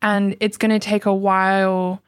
and 0.00 0.36
it's 0.40 0.56
going 0.56 0.70
to 0.70 0.78
take 0.78 1.04
a 1.04 1.14
while 1.14 2.02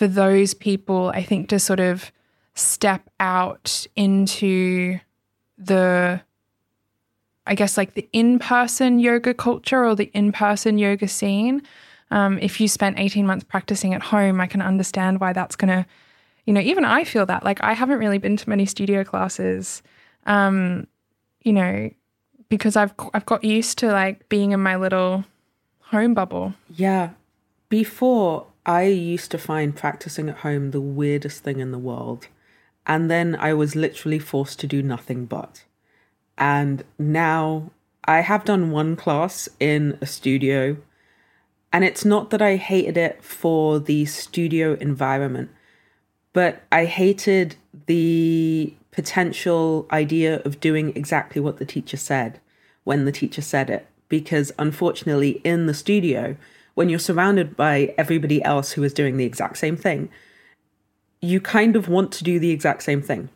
for 0.00 0.08
those 0.08 0.54
people 0.54 1.10
i 1.14 1.22
think 1.22 1.50
to 1.50 1.58
sort 1.58 1.78
of 1.78 2.10
step 2.54 3.10
out 3.20 3.86
into 3.96 4.98
the 5.58 6.18
i 7.46 7.54
guess 7.54 7.76
like 7.76 7.92
the 7.92 8.08
in-person 8.14 8.98
yoga 8.98 9.34
culture 9.34 9.84
or 9.84 9.94
the 9.94 10.10
in-person 10.14 10.78
yoga 10.78 11.06
scene 11.06 11.60
um, 12.12 12.38
if 12.38 12.60
you 12.60 12.66
spent 12.66 12.98
18 12.98 13.26
months 13.26 13.44
practicing 13.44 13.92
at 13.92 14.02
home 14.02 14.40
i 14.40 14.46
can 14.46 14.62
understand 14.62 15.20
why 15.20 15.34
that's 15.34 15.54
going 15.54 15.68
to 15.68 15.86
you 16.46 16.54
know, 16.54 16.60
even 16.60 16.84
I 16.84 17.04
feel 17.04 17.26
that. 17.26 17.44
Like 17.44 17.62
I 17.62 17.74
haven't 17.74 17.98
really 17.98 18.18
been 18.18 18.36
to 18.36 18.48
many 18.48 18.66
studio 18.66 19.04
classes, 19.04 19.82
um, 20.26 20.86
you 21.42 21.52
know, 21.52 21.90
because 22.48 22.74
I've 22.74 22.92
I've 23.14 23.26
got 23.26 23.44
used 23.44 23.78
to 23.78 23.92
like 23.92 24.28
being 24.28 24.50
in 24.50 24.60
my 24.60 24.74
little 24.74 25.24
home 25.80 26.14
bubble. 26.14 26.54
Yeah. 26.74 27.10
Before 27.68 28.46
I 28.70 28.84
used 28.84 29.30
to 29.32 29.38
find 29.38 29.74
practicing 29.74 30.28
at 30.28 30.38
home 30.38 30.70
the 30.70 30.80
weirdest 30.80 31.42
thing 31.42 31.60
in 31.60 31.72
the 31.72 31.78
world. 31.78 32.28
And 32.86 33.10
then 33.10 33.36
I 33.36 33.54
was 33.54 33.74
literally 33.74 34.18
forced 34.18 34.60
to 34.60 34.66
do 34.66 34.82
nothing 34.82 35.26
but. 35.26 35.64
And 36.38 36.84
now 36.98 37.70
I 38.04 38.20
have 38.20 38.44
done 38.44 38.70
one 38.70 38.96
class 38.96 39.48
in 39.58 39.98
a 40.00 40.06
studio. 40.06 40.76
And 41.72 41.84
it's 41.84 42.04
not 42.04 42.30
that 42.30 42.42
I 42.42 42.56
hated 42.56 42.96
it 42.96 43.22
for 43.22 43.78
the 43.78 44.04
studio 44.06 44.74
environment 44.74 45.50
but 46.32 46.62
I 46.70 46.84
hated 46.84 47.56
the 47.86 48.74
potential 48.90 49.86
idea 49.90 50.40
of 50.44 50.60
doing 50.60 50.92
exactly 50.96 51.40
what 51.40 51.58
the 51.58 51.64
teacher 51.64 51.96
said 51.96 52.40
when 52.84 53.04
the 53.04 53.12
teacher 53.12 53.42
said 53.42 53.70
it. 53.70 53.86
Because 54.08 54.52
unfortunately, 54.58 55.40
in 55.44 55.66
the 55.66 55.74
studio, 55.74 56.36
when 56.74 56.88
you're 56.88 56.98
surrounded 56.98 57.56
by 57.56 57.94
everybody 57.98 58.42
else 58.42 58.72
who 58.72 58.82
is 58.82 58.94
doing 58.94 59.16
the 59.16 59.24
exact 59.24 59.58
same 59.58 59.76
thing, 59.76 60.08
you 61.20 61.40
kind 61.40 61.76
of 61.76 61.88
want 61.88 62.12
to 62.12 62.24
do 62.24 62.38
the 62.38 62.50
exact 62.50 62.82
same 62.82 63.02
thing. 63.02 63.28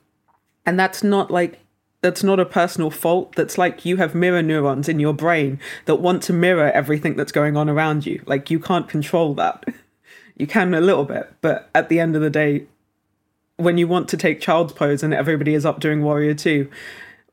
And 0.66 0.78
that's 0.78 1.02
not 1.02 1.30
like, 1.30 1.60
that's 2.00 2.22
not 2.22 2.40
a 2.40 2.46
personal 2.46 2.90
fault. 2.90 3.34
That's 3.36 3.58
like 3.58 3.84
you 3.84 3.96
have 3.98 4.14
mirror 4.14 4.42
neurons 4.42 4.88
in 4.88 5.00
your 5.00 5.14
brain 5.14 5.58
that 5.86 5.96
want 5.96 6.22
to 6.24 6.32
mirror 6.32 6.70
everything 6.72 7.16
that's 7.16 7.32
going 7.32 7.56
on 7.56 7.68
around 7.68 8.06
you. 8.06 8.22
Like 8.26 8.50
you 8.50 8.58
can't 8.58 8.88
control 8.88 9.34
that. 9.34 9.64
You 10.36 10.48
can 10.48 10.74
a 10.74 10.80
little 10.80 11.04
bit, 11.04 11.32
but 11.42 11.70
at 11.76 11.88
the 11.88 12.00
end 12.00 12.16
of 12.16 12.22
the 12.22 12.28
day, 12.28 12.66
when 13.56 13.78
you 13.78 13.86
want 13.86 14.08
to 14.08 14.16
take 14.16 14.40
child's 14.40 14.72
pose 14.72 15.04
and 15.04 15.14
everybody 15.14 15.54
is 15.54 15.64
up 15.64 15.78
doing 15.78 16.02
warrior 16.02 16.34
two, 16.34 16.68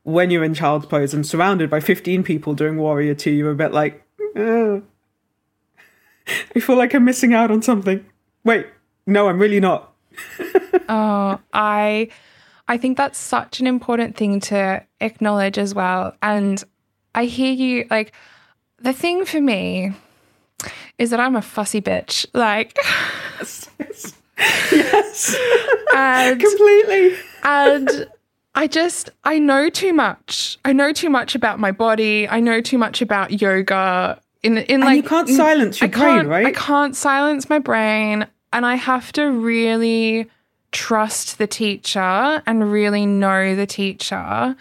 when 0.04 0.30
you're 0.30 0.44
in 0.44 0.54
child's 0.54 0.86
pose 0.86 1.12
and 1.12 1.26
surrounded 1.26 1.68
by 1.68 1.80
15 1.80 2.22
people 2.22 2.54
doing 2.54 2.76
warrior 2.76 3.14
two, 3.14 3.32
you're 3.32 3.50
a 3.50 3.56
bit 3.56 3.72
like. 3.72 4.04
I 6.56 6.60
feel 6.60 6.76
like 6.76 6.94
I'm 6.94 7.04
missing 7.04 7.34
out 7.34 7.50
on 7.50 7.62
something. 7.62 8.04
Wait, 8.44 8.66
no, 9.06 9.28
I'm 9.28 9.38
really 9.38 9.60
not. 9.60 9.92
oh, 10.88 11.38
I 11.52 12.08
I 12.68 12.76
think 12.78 12.96
that's 12.96 13.18
such 13.18 13.60
an 13.60 13.66
important 13.66 14.16
thing 14.16 14.40
to 14.40 14.84
acknowledge 15.00 15.58
as 15.58 15.74
well. 15.74 16.14
And 16.22 16.62
I 17.14 17.24
hear 17.24 17.52
you 17.52 17.86
like 17.90 18.12
the 18.78 18.92
thing 18.92 19.24
for 19.24 19.40
me 19.40 19.92
is 20.98 21.10
that 21.10 21.20
I'm 21.20 21.36
a 21.36 21.42
fussy 21.42 21.80
bitch. 21.80 22.26
Like 22.34 22.76
yes. 24.72 25.36
And, 25.94 26.40
Completely. 26.40 27.16
and 27.42 28.08
I 28.54 28.66
just, 28.66 29.10
I 29.24 29.38
know 29.38 29.68
too 29.68 29.92
much. 29.92 30.58
I 30.64 30.72
know 30.72 30.92
too 30.92 31.10
much 31.10 31.34
about 31.34 31.58
my 31.58 31.70
body. 31.72 32.28
I 32.28 32.40
know 32.40 32.60
too 32.60 32.78
much 32.78 33.02
about 33.02 33.40
yoga. 33.40 34.20
In, 34.42 34.58
in 34.58 34.64
and 34.68 34.84
like, 34.84 34.96
you 34.96 35.02
can't 35.02 35.28
silence 35.28 35.80
your 35.80 35.88
I 35.88 35.90
brain, 35.90 36.26
right? 36.26 36.46
I 36.46 36.52
can't 36.52 36.96
silence 36.96 37.48
my 37.48 37.58
brain. 37.58 38.26
And 38.52 38.66
I 38.66 38.74
have 38.74 39.12
to 39.12 39.30
really 39.30 40.28
trust 40.72 41.38
the 41.38 41.46
teacher 41.46 42.42
and 42.46 42.72
really 42.72 43.06
know 43.06 43.54
the 43.54 43.66
teacher 43.66 44.56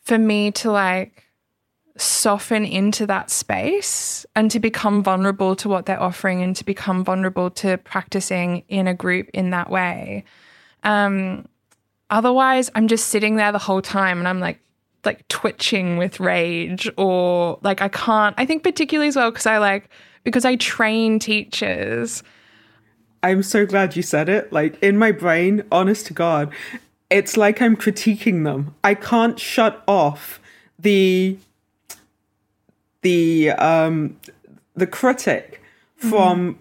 for 0.00 0.18
me 0.18 0.50
to 0.50 0.70
like 0.70 1.24
soften 1.96 2.64
into 2.64 3.06
that 3.06 3.30
space 3.30 4.26
and 4.34 4.50
to 4.50 4.58
become 4.58 5.02
vulnerable 5.02 5.54
to 5.56 5.68
what 5.68 5.86
they're 5.86 6.02
offering 6.02 6.42
and 6.42 6.56
to 6.56 6.64
become 6.64 7.04
vulnerable 7.04 7.50
to 7.50 7.78
practicing 7.78 8.64
in 8.68 8.86
a 8.86 8.94
group 8.94 9.28
in 9.32 9.50
that 9.50 9.70
way. 9.70 10.24
Um, 10.82 11.46
otherwise, 12.10 12.70
I'm 12.74 12.88
just 12.88 13.08
sitting 13.08 13.36
there 13.36 13.52
the 13.52 13.58
whole 13.58 13.82
time 13.82 14.18
and 14.18 14.26
I'm 14.26 14.40
like, 14.40 14.58
like 15.04 15.26
twitching 15.28 15.96
with 15.96 16.20
rage 16.20 16.88
or 16.96 17.58
like 17.62 17.80
I 17.80 17.88
can't. 17.88 18.34
I 18.38 18.46
think 18.46 18.62
particularly 18.62 19.08
as 19.08 19.16
well 19.16 19.30
because 19.30 19.46
I 19.46 19.58
like 19.58 19.88
because 20.24 20.44
I 20.44 20.56
train 20.56 21.18
teachers. 21.18 22.22
I'm 23.22 23.42
so 23.42 23.66
glad 23.66 23.96
you 23.96 24.02
said 24.02 24.28
it. 24.28 24.52
Like 24.52 24.80
in 24.82 24.98
my 24.98 25.12
brain, 25.12 25.64
honest 25.70 26.06
to 26.06 26.14
God, 26.14 26.52
it's 27.10 27.36
like 27.36 27.62
I'm 27.62 27.76
critiquing 27.76 28.44
them. 28.44 28.74
I 28.82 28.94
can't 28.94 29.38
shut 29.38 29.82
off 29.86 30.40
the 30.78 31.36
the 33.02 33.50
um, 33.50 34.16
the 34.74 34.86
critic 34.86 35.60
from 35.96 36.54
mm. 36.54 36.58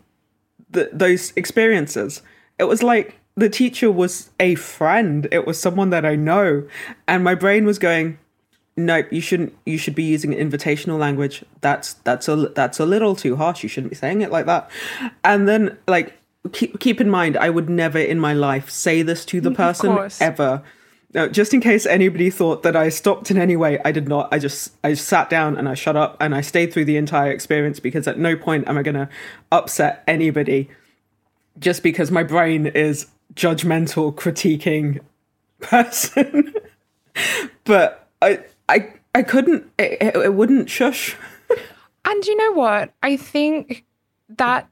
the, 0.69 0.89
those 0.91 1.33
experiences. 1.35 2.21
It 2.59 2.65
was 2.65 2.83
like 2.83 3.17
the 3.35 3.49
teacher 3.49 3.91
was 3.91 4.29
a 4.39 4.55
friend. 4.55 5.27
It 5.31 5.47
was 5.47 5.59
someone 5.59 5.89
that 5.91 6.05
I 6.05 6.15
know, 6.15 6.67
and 7.07 7.23
my 7.23 7.35
brain 7.35 7.65
was 7.65 7.79
going, 7.79 8.19
"Nope, 8.77 9.07
you 9.11 9.21
shouldn't. 9.21 9.55
You 9.65 9.77
should 9.77 9.95
be 9.95 10.03
using 10.03 10.31
invitational 10.31 10.99
language. 10.99 11.43
That's 11.61 11.93
that's 11.93 12.27
a 12.27 12.35
that's 12.35 12.79
a 12.79 12.85
little 12.85 13.15
too 13.15 13.35
harsh. 13.35 13.63
You 13.63 13.69
shouldn't 13.69 13.91
be 13.91 13.97
saying 13.97 14.21
it 14.21 14.31
like 14.31 14.45
that." 14.45 14.69
And 15.23 15.47
then, 15.47 15.77
like, 15.87 16.17
keep 16.51 16.79
keep 16.79 17.01
in 17.01 17.09
mind, 17.09 17.37
I 17.37 17.49
would 17.49 17.69
never 17.69 17.99
in 17.99 18.19
my 18.19 18.33
life 18.33 18.69
say 18.69 19.01
this 19.01 19.25
to 19.25 19.41
the 19.41 19.51
person 19.51 20.09
ever 20.19 20.63
now, 21.13 21.27
just 21.27 21.53
in 21.53 21.59
case 21.59 21.85
anybody 21.85 22.29
thought 22.29 22.63
that 22.63 22.75
I 22.75 22.87
stopped 22.89 23.31
in 23.31 23.37
any 23.37 23.57
way, 23.57 23.79
I 23.83 23.91
did 23.91 24.07
not. 24.07 24.29
I 24.31 24.39
just 24.39 24.71
I 24.83 24.91
just 24.91 25.07
sat 25.07 25.29
down 25.29 25.57
and 25.57 25.67
I 25.67 25.73
shut 25.73 25.97
up 25.97 26.15
and 26.21 26.33
I 26.33 26.41
stayed 26.41 26.73
through 26.73 26.85
the 26.85 26.95
entire 26.97 27.31
experience 27.31 27.79
because 27.79 28.07
at 28.07 28.17
no 28.17 28.37
point 28.37 28.67
am 28.67 28.77
I 28.77 28.83
going 28.83 28.95
to 28.95 29.09
upset 29.51 30.03
anybody 30.07 30.69
just 31.59 31.83
because 31.83 32.11
my 32.11 32.23
brain 32.23 32.65
is 32.65 33.07
judgmental 33.35 34.13
critiquing 34.15 34.99
person. 35.59 36.53
but 37.65 38.07
I 38.21 38.39
I 38.71 38.93
I 39.13 39.23
couldn't 39.23 39.69
it, 39.77 40.15
it 40.15 40.33
wouldn't 40.33 40.69
shush. 40.69 41.15
and 42.05 42.25
you 42.25 42.35
know 42.35 42.53
what? 42.53 42.93
I 43.03 43.17
think 43.17 43.85
that 44.37 44.67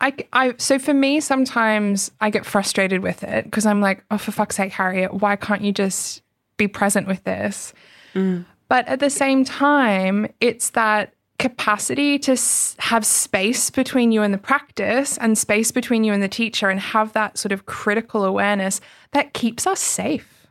I, 0.00 0.14
I, 0.32 0.54
so 0.56 0.78
for 0.78 0.94
me, 0.94 1.20
sometimes 1.20 2.10
I 2.20 2.30
get 2.30 2.46
frustrated 2.46 3.02
with 3.02 3.22
it 3.22 3.44
because 3.44 3.66
I'm 3.66 3.82
like, 3.82 4.02
oh, 4.10 4.16
for 4.16 4.32
fuck's 4.32 4.56
sake, 4.56 4.72
Harriet, 4.72 5.12
why 5.12 5.36
can't 5.36 5.60
you 5.60 5.72
just 5.72 6.22
be 6.56 6.66
present 6.66 7.06
with 7.06 7.22
this? 7.24 7.74
Mm. 8.14 8.46
But 8.68 8.88
at 8.88 9.00
the 9.00 9.10
same 9.10 9.44
time, 9.44 10.26
it's 10.40 10.70
that 10.70 11.12
capacity 11.38 12.18
to 12.18 12.36
have 12.78 13.04
space 13.04 13.70
between 13.70 14.12
you 14.12 14.22
and 14.22 14.32
the 14.32 14.38
practice 14.38 15.18
and 15.18 15.36
space 15.36 15.70
between 15.70 16.04
you 16.04 16.12
and 16.12 16.22
the 16.22 16.28
teacher 16.28 16.68
and 16.68 16.80
have 16.80 17.12
that 17.12 17.36
sort 17.36 17.52
of 17.52 17.66
critical 17.66 18.24
awareness 18.24 18.80
that 19.12 19.34
keeps 19.34 19.66
us 19.66 19.80
safe. 19.80 20.46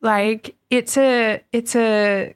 Like 0.00 0.54
it's 0.76 0.96
a, 0.96 1.42
it's 1.52 1.76
a, 1.76 2.34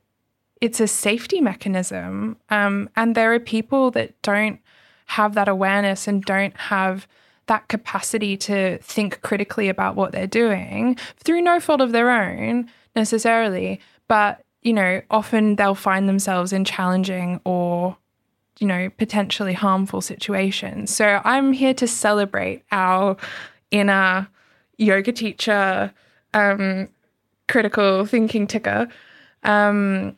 it's 0.60 0.80
a 0.80 0.86
safety 0.86 1.40
mechanism. 1.40 2.36
Um, 2.50 2.90
and 2.96 3.14
there 3.14 3.32
are 3.34 3.40
people 3.40 3.90
that 3.92 4.20
don't 4.22 4.60
have 5.06 5.34
that 5.34 5.48
awareness 5.48 6.06
and 6.06 6.22
don't 6.22 6.56
have 6.56 7.06
that 7.46 7.68
capacity 7.68 8.36
to 8.36 8.78
think 8.78 9.20
critically 9.22 9.68
about 9.68 9.96
what 9.96 10.12
they're 10.12 10.26
doing 10.26 10.96
through 11.16 11.40
no 11.40 11.58
fault 11.58 11.80
of 11.80 11.92
their 11.92 12.10
own 12.10 12.70
necessarily, 12.94 13.80
but 14.06 14.44
you 14.62 14.72
know, 14.72 15.00
often 15.10 15.56
they'll 15.56 15.74
find 15.74 16.08
themselves 16.08 16.52
in 16.52 16.64
challenging 16.64 17.40
or 17.44 17.96
you 18.58 18.66
know, 18.66 18.90
potentially 18.98 19.52
harmful 19.52 20.00
situations. 20.00 20.94
So 20.94 21.20
I'm 21.24 21.52
here 21.52 21.74
to 21.74 21.86
celebrate 21.86 22.64
our 22.72 23.16
inner 23.70 24.28
yoga 24.76 25.12
teacher 25.12 25.92
um, 26.34 26.88
critical 27.48 28.04
thinking 28.06 28.46
ticker. 28.46 28.88
Um, 29.42 30.16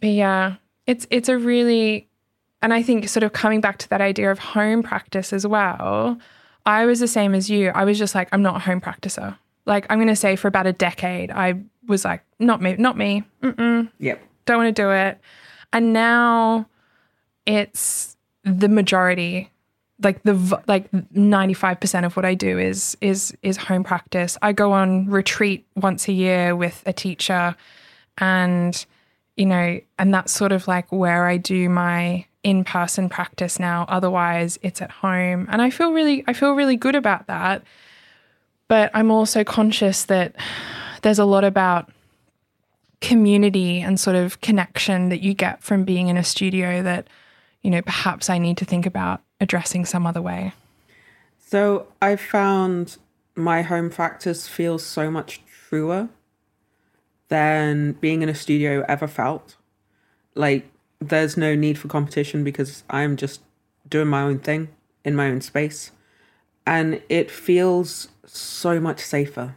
but 0.00 0.10
yeah, 0.10 0.56
it's 0.86 1.06
it's 1.10 1.28
a 1.28 1.36
really 1.38 2.08
and 2.62 2.72
I 2.74 2.82
think 2.82 3.08
sort 3.08 3.22
of 3.22 3.32
coming 3.32 3.60
back 3.60 3.78
to 3.78 3.88
that 3.90 4.00
idea 4.00 4.30
of 4.30 4.38
home 4.38 4.82
practice 4.82 5.32
as 5.32 5.46
well, 5.46 6.18
I 6.66 6.84
was 6.86 7.00
the 7.00 7.08
same 7.08 7.34
as 7.34 7.48
you. 7.48 7.70
I 7.70 7.84
was 7.84 7.98
just 7.98 8.14
like, 8.14 8.28
I'm 8.32 8.42
not 8.42 8.56
a 8.56 8.58
home 8.60 8.80
practicer. 8.82 9.36
Like, 9.66 9.86
I'm 9.88 9.96
going 9.98 10.08
to 10.08 10.16
say 10.16 10.36
for 10.36 10.48
about 10.48 10.66
a 10.66 10.72
decade, 10.72 11.30
I 11.30 11.54
was 11.86 12.04
like, 12.04 12.22
not 12.38 12.60
me, 12.60 12.74
not 12.76 12.98
me. 12.98 13.24
Mm-mm, 13.42 13.90
Yep. 13.98 14.22
don't 14.44 14.58
want 14.58 14.76
to 14.76 14.82
do 14.82 14.90
it. 14.90 15.18
And 15.72 15.92
now 15.94 16.66
it's 17.46 18.16
the 18.44 18.68
majority 18.68 19.50
like 20.02 20.22
the 20.22 20.34
like 20.66 20.90
95% 20.90 22.04
of 22.04 22.16
what 22.16 22.24
I 22.24 22.34
do 22.34 22.58
is 22.58 22.96
is 23.00 23.36
is 23.42 23.56
home 23.56 23.84
practice. 23.84 24.36
I 24.42 24.52
go 24.52 24.72
on 24.72 25.08
retreat 25.08 25.66
once 25.76 26.08
a 26.08 26.12
year 26.12 26.56
with 26.56 26.82
a 26.86 26.92
teacher 26.92 27.54
and 28.18 28.84
you 29.36 29.46
know 29.46 29.80
and 29.98 30.14
that's 30.14 30.32
sort 30.32 30.52
of 30.52 30.66
like 30.68 30.90
where 30.90 31.26
I 31.26 31.36
do 31.36 31.68
my 31.68 32.26
in-person 32.42 33.08
practice 33.10 33.58
now. 33.58 33.84
Otherwise, 33.88 34.58
it's 34.62 34.80
at 34.80 34.90
home 34.90 35.46
and 35.50 35.60
I 35.60 35.70
feel 35.70 35.92
really 35.92 36.24
I 36.26 36.32
feel 36.32 36.52
really 36.52 36.76
good 36.76 36.94
about 36.94 37.26
that. 37.26 37.62
But 38.68 38.90
I'm 38.94 39.10
also 39.10 39.44
conscious 39.44 40.04
that 40.04 40.36
there's 41.02 41.18
a 41.18 41.24
lot 41.24 41.44
about 41.44 41.90
community 43.00 43.80
and 43.80 43.98
sort 43.98 44.16
of 44.16 44.40
connection 44.40 45.08
that 45.08 45.20
you 45.20 45.34
get 45.34 45.62
from 45.62 45.84
being 45.84 46.08
in 46.08 46.16
a 46.16 46.24
studio 46.24 46.82
that 46.82 47.08
you 47.62 47.70
know 47.70 47.82
perhaps 47.82 48.30
I 48.30 48.38
need 48.38 48.56
to 48.58 48.64
think 48.64 48.86
about 48.86 49.22
addressing 49.40 49.84
some 49.84 50.06
other 50.06 50.22
way. 50.22 50.52
So 51.38 51.88
I 52.00 52.16
found 52.16 52.98
my 53.34 53.62
home 53.62 53.90
practice 53.90 54.46
feels 54.46 54.84
so 54.84 55.10
much 55.10 55.40
truer 55.46 56.08
than 57.28 57.92
being 57.92 58.22
in 58.22 58.28
a 58.28 58.34
studio 58.34 58.84
ever 58.88 59.08
felt. 59.08 59.56
Like 60.34 60.70
there's 61.00 61.36
no 61.36 61.54
need 61.54 61.78
for 61.78 61.88
competition 61.88 62.44
because 62.44 62.84
I'm 62.90 63.16
just 63.16 63.40
doing 63.88 64.08
my 64.08 64.22
own 64.22 64.38
thing 64.38 64.68
in 65.04 65.16
my 65.16 65.28
own 65.28 65.40
space. 65.40 65.92
And 66.66 67.02
it 67.08 67.30
feels 67.30 68.08
so 68.26 68.78
much 68.78 69.00
safer. 69.00 69.56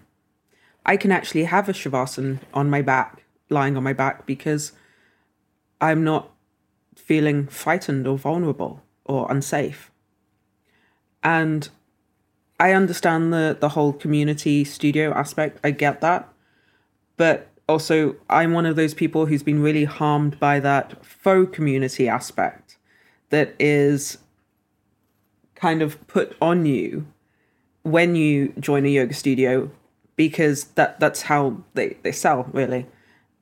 I 0.86 0.97
can 0.97 1.11
actually 1.11 1.43
have 1.43 1.69
a 1.69 1.73
shavasana 1.73 2.39
on 2.53 2.69
my 2.69 2.81
back, 2.81 3.23
lying 3.49 3.77
on 3.77 3.84
my 3.84 3.93
back, 3.93 4.25
because 4.25 4.71
I'm 5.79 6.03
not 6.03 6.31
feeling 6.95 7.47
frightened 7.47 8.07
or 8.07 8.17
vulnerable 8.17 8.81
or 9.05 9.31
unsafe. 9.31 9.91
And 11.23 11.69
I 12.59 12.73
understand 12.73 13.33
the 13.33 13.57
the 13.59 13.69
whole 13.69 13.93
community 13.93 14.63
studio 14.63 15.13
aspect. 15.13 15.59
I 15.63 15.71
get 15.71 16.01
that. 16.01 16.29
But 17.17 17.47
also 17.67 18.15
I'm 18.29 18.53
one 18.53 18.65
of 18.65 18.75
those 18.75 18.93
people 18.93 19.25
who's 19.25 19.43
been 19.43 19.61
really 19.61 19.85
harmed 19.85 20.39
by 20.39 20.59
that 20.59 21.05
faux 21.05 21.55
community 21.55 22.07
aspect 22.07 22.77
that 23.29 23.55
is 23.59 24.17
kind 25.55 25.81
of 25.81 26.05
put 26.07 26.35
on 26.41 26.65
you 26.65 27.07
when 27.83 28.15
you 28.15 28.53
join 28.59 28.85
a 28.85 28.89
yoga 28.89 29.13
studio 29.13 29.71
because 30.15 30.65
that 30.75 30.99
that's 30.99 31.23
how 31.23 31.57
they, 31.73 31.97
they 32.03 32.11
sell 32.11 32.49
really. 32.51 32.85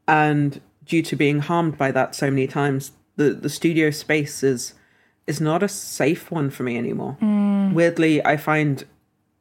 And 0.07 0.61
due 0.85 1.01
to 1.03 1.15
being 1.15 1.39
harmed 1.39 1.77
by 1.77 1.91
that 1.91 2.15
so 2.15 2.29
many 2.29 2.47
times, 2.47 2.91
the, 3.15 3.31
the 3.31 3.49
studio 3.49 3.91
space 3.91 4.43
is 4.43 4.73
is 5.31 5.39
not 5.39 5.63
a 5.63 5.67
safe 5.69 6.29
one 6.29 6.49
for 6.49 6.63
me 6.63 6.77
anymore. 6.77 7.15
Weirdly, 7.73 8.23
I 8.25 8.35
find 8.35 8.83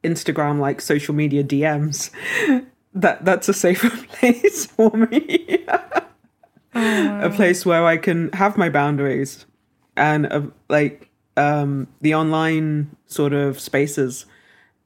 Instagram 0.03 0.59
like 0.59 0.79
social 0.81 1.13
media 1.13 1.43
DMs 1.43 2.11
that 2.93 3.25
that's 3.25 3.49
a 3.49 3.53
safer 3.53 3.89
place 4.19 4.65
for 4.67 4.91
me. 4.91 5.65
a 6.73 7.31
place 7.35 7.65
where 7.65 7.85
I 7.85 7.97
can 7.97 8.31
have 8.31 8.57
my 8.57 8.69
boundaries 8.69 9.45
and 9.97 10.31
uh, 10.31 10.41
like 10.69 11.09
um 11.35 11.87
the 11.99 12.15
online 12.15 12.95
sort 13.07 13.33
of 13.33 13.59
spaces 13.59 14.25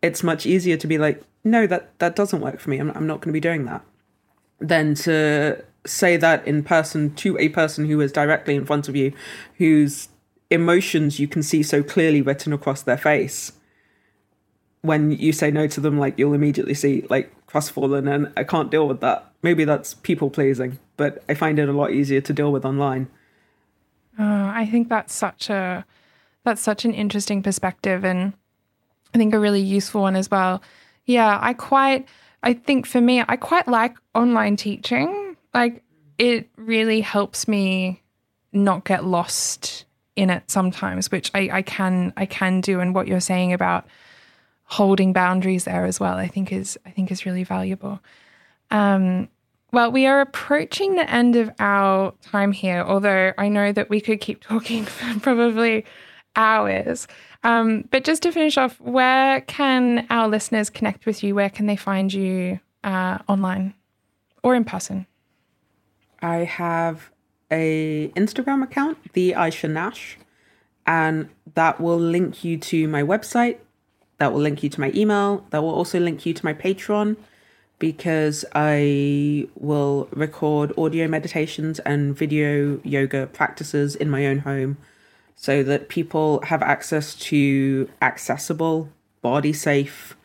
it's 0.02 0.24
much 0.24 0.46
easier 0.46 0.78
to 0.78 0.88
be 0.88 0.98
like 0.98 1.22
no 1.44 1.68
that 1.68 1.84
that 2.00 2.16
doesn't 2.16 2.42
work 2.42 2.60
for 2.60 2.72
me 2.72 2.78
I'm, 2.80 2.90
I'm 2.98 3.06
not 3.06 3.22
going 3.22 3.30
to 3.30 3.40
be 3.42 3.48
doing 3.50 3.66
that 3.66 3.84
than 4.60 4.96
to 5.06 5.64
say 5.86 6.18
that 6.18 6.48
in 6.48 6.64
person 6.64 7.14
to 7.16 7.38
a 7.38 7.50
person 7.50 7.86
who 7.86 8.02
is 8.02 8.12
directly 8.12 8.56
in 8.56 8.66
front 8.66 8.90
of 8.90 8.96
you 8.96 9.14
whose 9.58 10.10
emotions 10.50 11.20
you 11.20 11.28
can 11.28 11.44
see 11.44 11.64
so 11.64 11.82
clearly 11.82 12.22
written 12.22 12.54
across 12.54 12.84
their 12.84 12.98
face 12.98 13.52
when 14.82 15.12
you 15.12 15.34
say 15.34 15.50
no 15.50 15.68
to 15.68 15.82
them 15.82 15.98
like 15.98 16.18
you'll 16.18 16.34
immediately 16.34 16.76
see 16.76 17.06
like 17.10 17.34
crestfallen 17.48 18.08
and 18.08 18.32
i 18.38 18.44
can't 18.44 18.70
deal 18.70 18.88
with 18.88 19.00
that 19.02 19.32
maybe 19.42 19.66
that's 19.66 19.96
people 19.96 20.30
pleasing 20.30 20.78
but 20.98 21.24
i 21.28 21.34
find 21.34 21.58
it 21.58 21.68
a 21.68 21.74
lot 21.74 21.92
easier 21.92 22.22
to 22.22 22.34
deal 22.34 22.52
with 22.52 22.64
online 22.64 23.08
Oh, 24.18 24.24
I 24.54 24.66
think 24.66 24.90
that's 24.90 25.14
such 25.14 25.50
a 25.50 25.86
that's 26.44 26.62
such 26.62 26.86
an 26.86 26.94
interesting 26.94 27.42
perspective 27.42 28.06
and 28.06 28.34
I 29.14 29.18
think 29.18 29.34
a 29.34 29.40
really 29.40 29.62
useful 29.62 30.02
one 30.02 30.16
as 30.16 30.30
well. 30.30 30.62
Yeah, 31.06 31.40
I 31.42 31.54
quite 31.54 32.08
I 32.44 32.54
think 32.54 32.86
for 32.86 33.02
me 33.02 33.24
I 33.28 33.36
quite 33.36 33.68
like 33.68 33.96
online 34.14 34.56
teaching. 34.56 35.36
Like 35.54 35.84
it 36.18 36.50
really 36.56 37.02
helps 37.02 37.48
me 37.48 38.02
not 38.54 38.86
get 38.86 39.04
lost 39.04 39.85
in 40.16 40.30
it 40.30 40.50
sometimes, 40.50 41.12
which 41.12 41.32
I, 41.34 41.50
I 41.52 41.62
can 41.62 42.14
I 42.18 42.26
can 42.26 42.62
do 42.62 42.80
and 42.80 42.96
what 42.96 43.08
you're 43.08 43.20
saying 43.20 43.54
about 43.54 43.86
holding 44.64 45.14
boundaries 45.14 45.66
there 45.66 45.86
as 45.86 46.00
well, 46.00 46.18
I 46.18 46.28
think 46.28 46.52
is 46.52 46.78
I 46.86 46.92
think 46.92 47.12
is 47.12 47.26
really 47.26 47.44
valuable. 47.44 48.00
Um 48.72 49.30
well, 49.72 49.92
we 49.92 50.06
are 50.06 50.22
approaching 50.22 50.96
the 50.96 51.10
end 51.10 51.36
of 51.36 51.52
our 51.60 52.14
time 52.22 52.54
here, 52.54 52.82
although 52.82 53.34
I 53.38 53.50
know 53.50 53.74
that 53.74 53.90
we 53.90 54.00
could 54.00 54.22
keep 54.22 54.42
talking 54.44 54.86
for 54.86 55.20
probably 55.20 55.86
hours. 56.36 57.08
Um, 57.44 57.88
but 57.92 58.04
just 58.04 58.24
to 58.24 58.32
finish 58.32 58.58
off, 58.58 58.80
where 58.80 59.42
can 59.42 60.08
our 60.10 60.28
listeners 60.28 60.70
connect 60.70 61.06
with 61.06 61.24
you? 61.24 61.36
Where 61.36 61.50
can 61.50 61.66
they 61.66 61.76
find 61.76 62.14
you 62.14 62.60
uh, 62.84 63.20
online 63.28 63.74
or 64.44 64.56
in 64.56 64.64
person? 64.64 65.06
I 66.22 66.38
have 66.38 67.12
a 67.56 68.12
Instagram 68.16 68.64
account, 68.64 68.98
the 69.14 69.32
Aisha 69.32 69.70
Nash, 69.70 70.18
and 70.86 71.30
that 71.56 71.80
will 71.80 71.98
link 71.98 72.44
you 72.44 72.58
to 72.58 72.88
my 72.88 73.02
website. 73.02 73.58
That 74.18 74.34
will 74.34 74.42
link 74.42 74.64
you 74.64 74.70
to 74.70 74.80
my 74.80 74.92
email. 74.94 75.46
That 75.50 75.62
will 75.64 75.74
also 75.74 76.00
link 76.00 76.26
you 76.26 76.34
to 76.34 76.46
my 76.46 76.54
Patreon 76.54 77.18
because 77.80 78.46
I 78.54 79.48
will 79.56 80.08
record 80.12 80.72
audio 80.78 81.08
meditations 81.08 81.80
and 81.80 82.16
video 82.16 82.80
yoga 82.84 83.28
practices 83.28 83.96
in 83.96 84.10
my 84.10 84.26
own 84.26 84.40
home 84.40 84.78
so 85.36 85.64
that 85.64 85.90
people 85.90 86.42
have 86.44 86.62
access 86.62 87.16
to 87.16 87.90
accessible, 88.02 88.90
body 89.22 89.52
safe, 89.52 90.16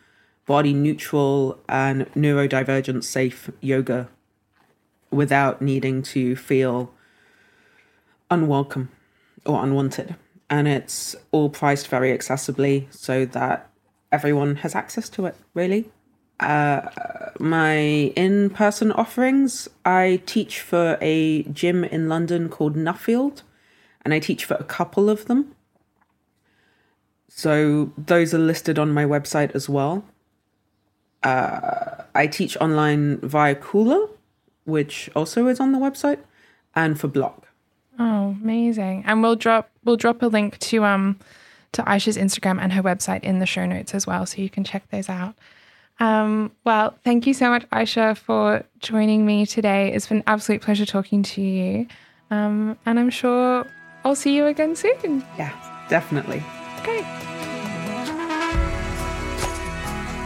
body 0.46 0.72
neutral, 0.72 1.58
and 1.68 2.06
neurodivergent 2.14 3.02
safe 3.02 3.50
yoga 3.60 4.08
without 5.10 5.60
needing 5.60 6.02
to 6.02 6.36
feel 6.36 6.92
unwelcome 8.30 8.90
or 9.44 9.62
unwanted. 9.62 10.16
And 10.48 10.66
it's 10.66 11.14
all 11.30 11.48
priced 11.48 11.88
very 11.88 12.16
accessibly 12.16 12.92
so 12.92 13.24
that 13.26 13.70
everyone 14.10 14.56
has 14.56 14.74
access 14.74 15.08
to 15.10 15.26
it, 15.26 15.36
really. 15.54 15.90
Uh, 16.40 16.88
my 17.38 17.76
in 18.16 18.50
person 18.50 18.90
offerings, 18.92 19.68
I 19.84 20.22
teach 20.26 20.60
for 20.60 20.96
a 21.00 21.42
gym 21.44 21.84
in 21.84 22.08
London 22.08 22.48
called 22.48 22.76
Nuffield, 22.76 23.42
and 24.02 24.14
I 24.14 24.18
teach 24.18 24.44
for 24.44 24.54
a 24.54 24.64
couple 24.64 25.10
of 25.10 25.26
them. 25.26 25.54
So 27.28 27.92
those 27.96 28.34
are 28.34 28.38
listed 28.38 28.78
on 28.78 28.92
my 28.92 29.04
website 29.04 29.54
as 29.54 29.68
well. 29.68 30.04
Uh, 31.22 32.04
I 32.14 32.26
teach 32.26 32.56
online 32.56 33.18
via 33.18 33.54
Cooler, 33.54 34.08
which 34.64 35.10
also 35.14 35.46
is 35.46 35.60
on 35.60 35.72
the 35.72 35.78
website, 35.78 36.18
and 36.74 36.98
for 36.98 37.08
Block. 37.08 37.49
Oh, 38.00 38.34
amazing! 38.42 39.04
And 39.06 39.22
we'll 39.22 39.36
drop 39.36 39.70
we'll 39.84 39.96
drop 39.98 40.22
a 40.22 40.26
link 40.26 40.58
to 40.58 40.84
um 40.84 41.18
to 41.72 41.82
Aisha's 41.82 42.16
Instagram 42.16 42.58
and 42.58 42.72
her 42.72 42.82
website 42.82 43.22
in 43.22 43.38
the 43.38 43.46
show 43.46 43.66
notes 43.66 43.94
as 43.94 44.06
well, 44.06 44.24
so 44.24 44.40
you 44.40 44.48
can 44.48 44.64
check 44.64 44.88
those 44.90 45.08
out. 45.08 45.34
Um, 46.00 46.50
well, 46.64 46.96
thank 47.04 47.26
you 47.26 47.34
so 47.34 47.50
much, 47.50 47.68
Aisha, 47.68 48.16
for 48.16 48.64
joining 48.78 49.26
me 49.26 49.44
today. 49.44 49.92
It's 49.92 50.06
been 50.06 50.18
an 50.18 50.24
absolute 50.26 50.62
pleasure 50.62 50.86
talking 50.86 51.22
to 51.24 51.42
you, 51.42 51.86
um, 52.30 52.78
and 52.86 52.98
I'm 52.98 53.10
sure 53.10 53.66
I'll 54.02 54.14
see 54.14 54.34
you 54.34 54.46
again 54.46 54.74
soon. 54.74 55.22
Yeah, 55.36 55.52
definitely. 55.90 56.42
Great. 56.82 57.04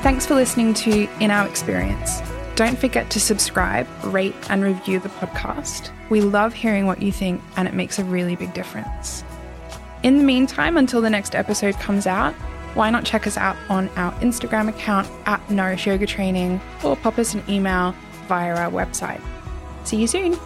Thanks 0.05 0.27
for 0.27 0.35
listening 0.35 0.75
to 0.75 1.09
In 1.18 1.33
Our 1.33 1.49
Experience. 1.49 2.20
Don't 2.55 2.79
forget 2.79 3.11
to 3.11 3.18
subscribe, 3.18 3.89
rate, 4.05 4.37
and 4.49 4.62
review 4.62 5.01
the 5.01 5.09
podcast. 5.09 5.91
We 6.11 6.21
love 6.21 6.55
hearing 6.55 6.87
what 6.87 7.03
you 7.03 7.13
think, 7.13 7.43
and 7.57 7.67
it 7.67 7.75
makes 7.75 7.99
a 7.99 8.05
really 8.05 8.37
big 8.37 8.53
difference. 8.55 9.25
In 10.03 10.19
the 10.19 10.25
meantime, 10.25 10.77
until 10.77 11.01
the 11.01 11.11
next 11.11 11.35
episode 11.35 11.75
comes 11.77 12.07
out, 12.07 12.35
why 12.75 12.91
not 12.91 13.05
check 13.05 13.27
us 13.27 13.37
out 13.37 13.57
on 13.69 13.89
our 13.91 14.13
Instagram 14.15 14.69
account 14.69 15.09
at 15.27 15.49
Nourish 15.51 15.87
Yoga 15.87 16.07
Training 16.07 16.61
or 16.83 16.97
pop 16.97 17.19
us 17.19 17.35
an 17.35 17.43
email 17.49 17.95
via 18.27 18.55
our 18.57 18.71
website. 18.71 19.21
See 19.85 19.97
you 19.97 20.07
soon. 20.07 20.37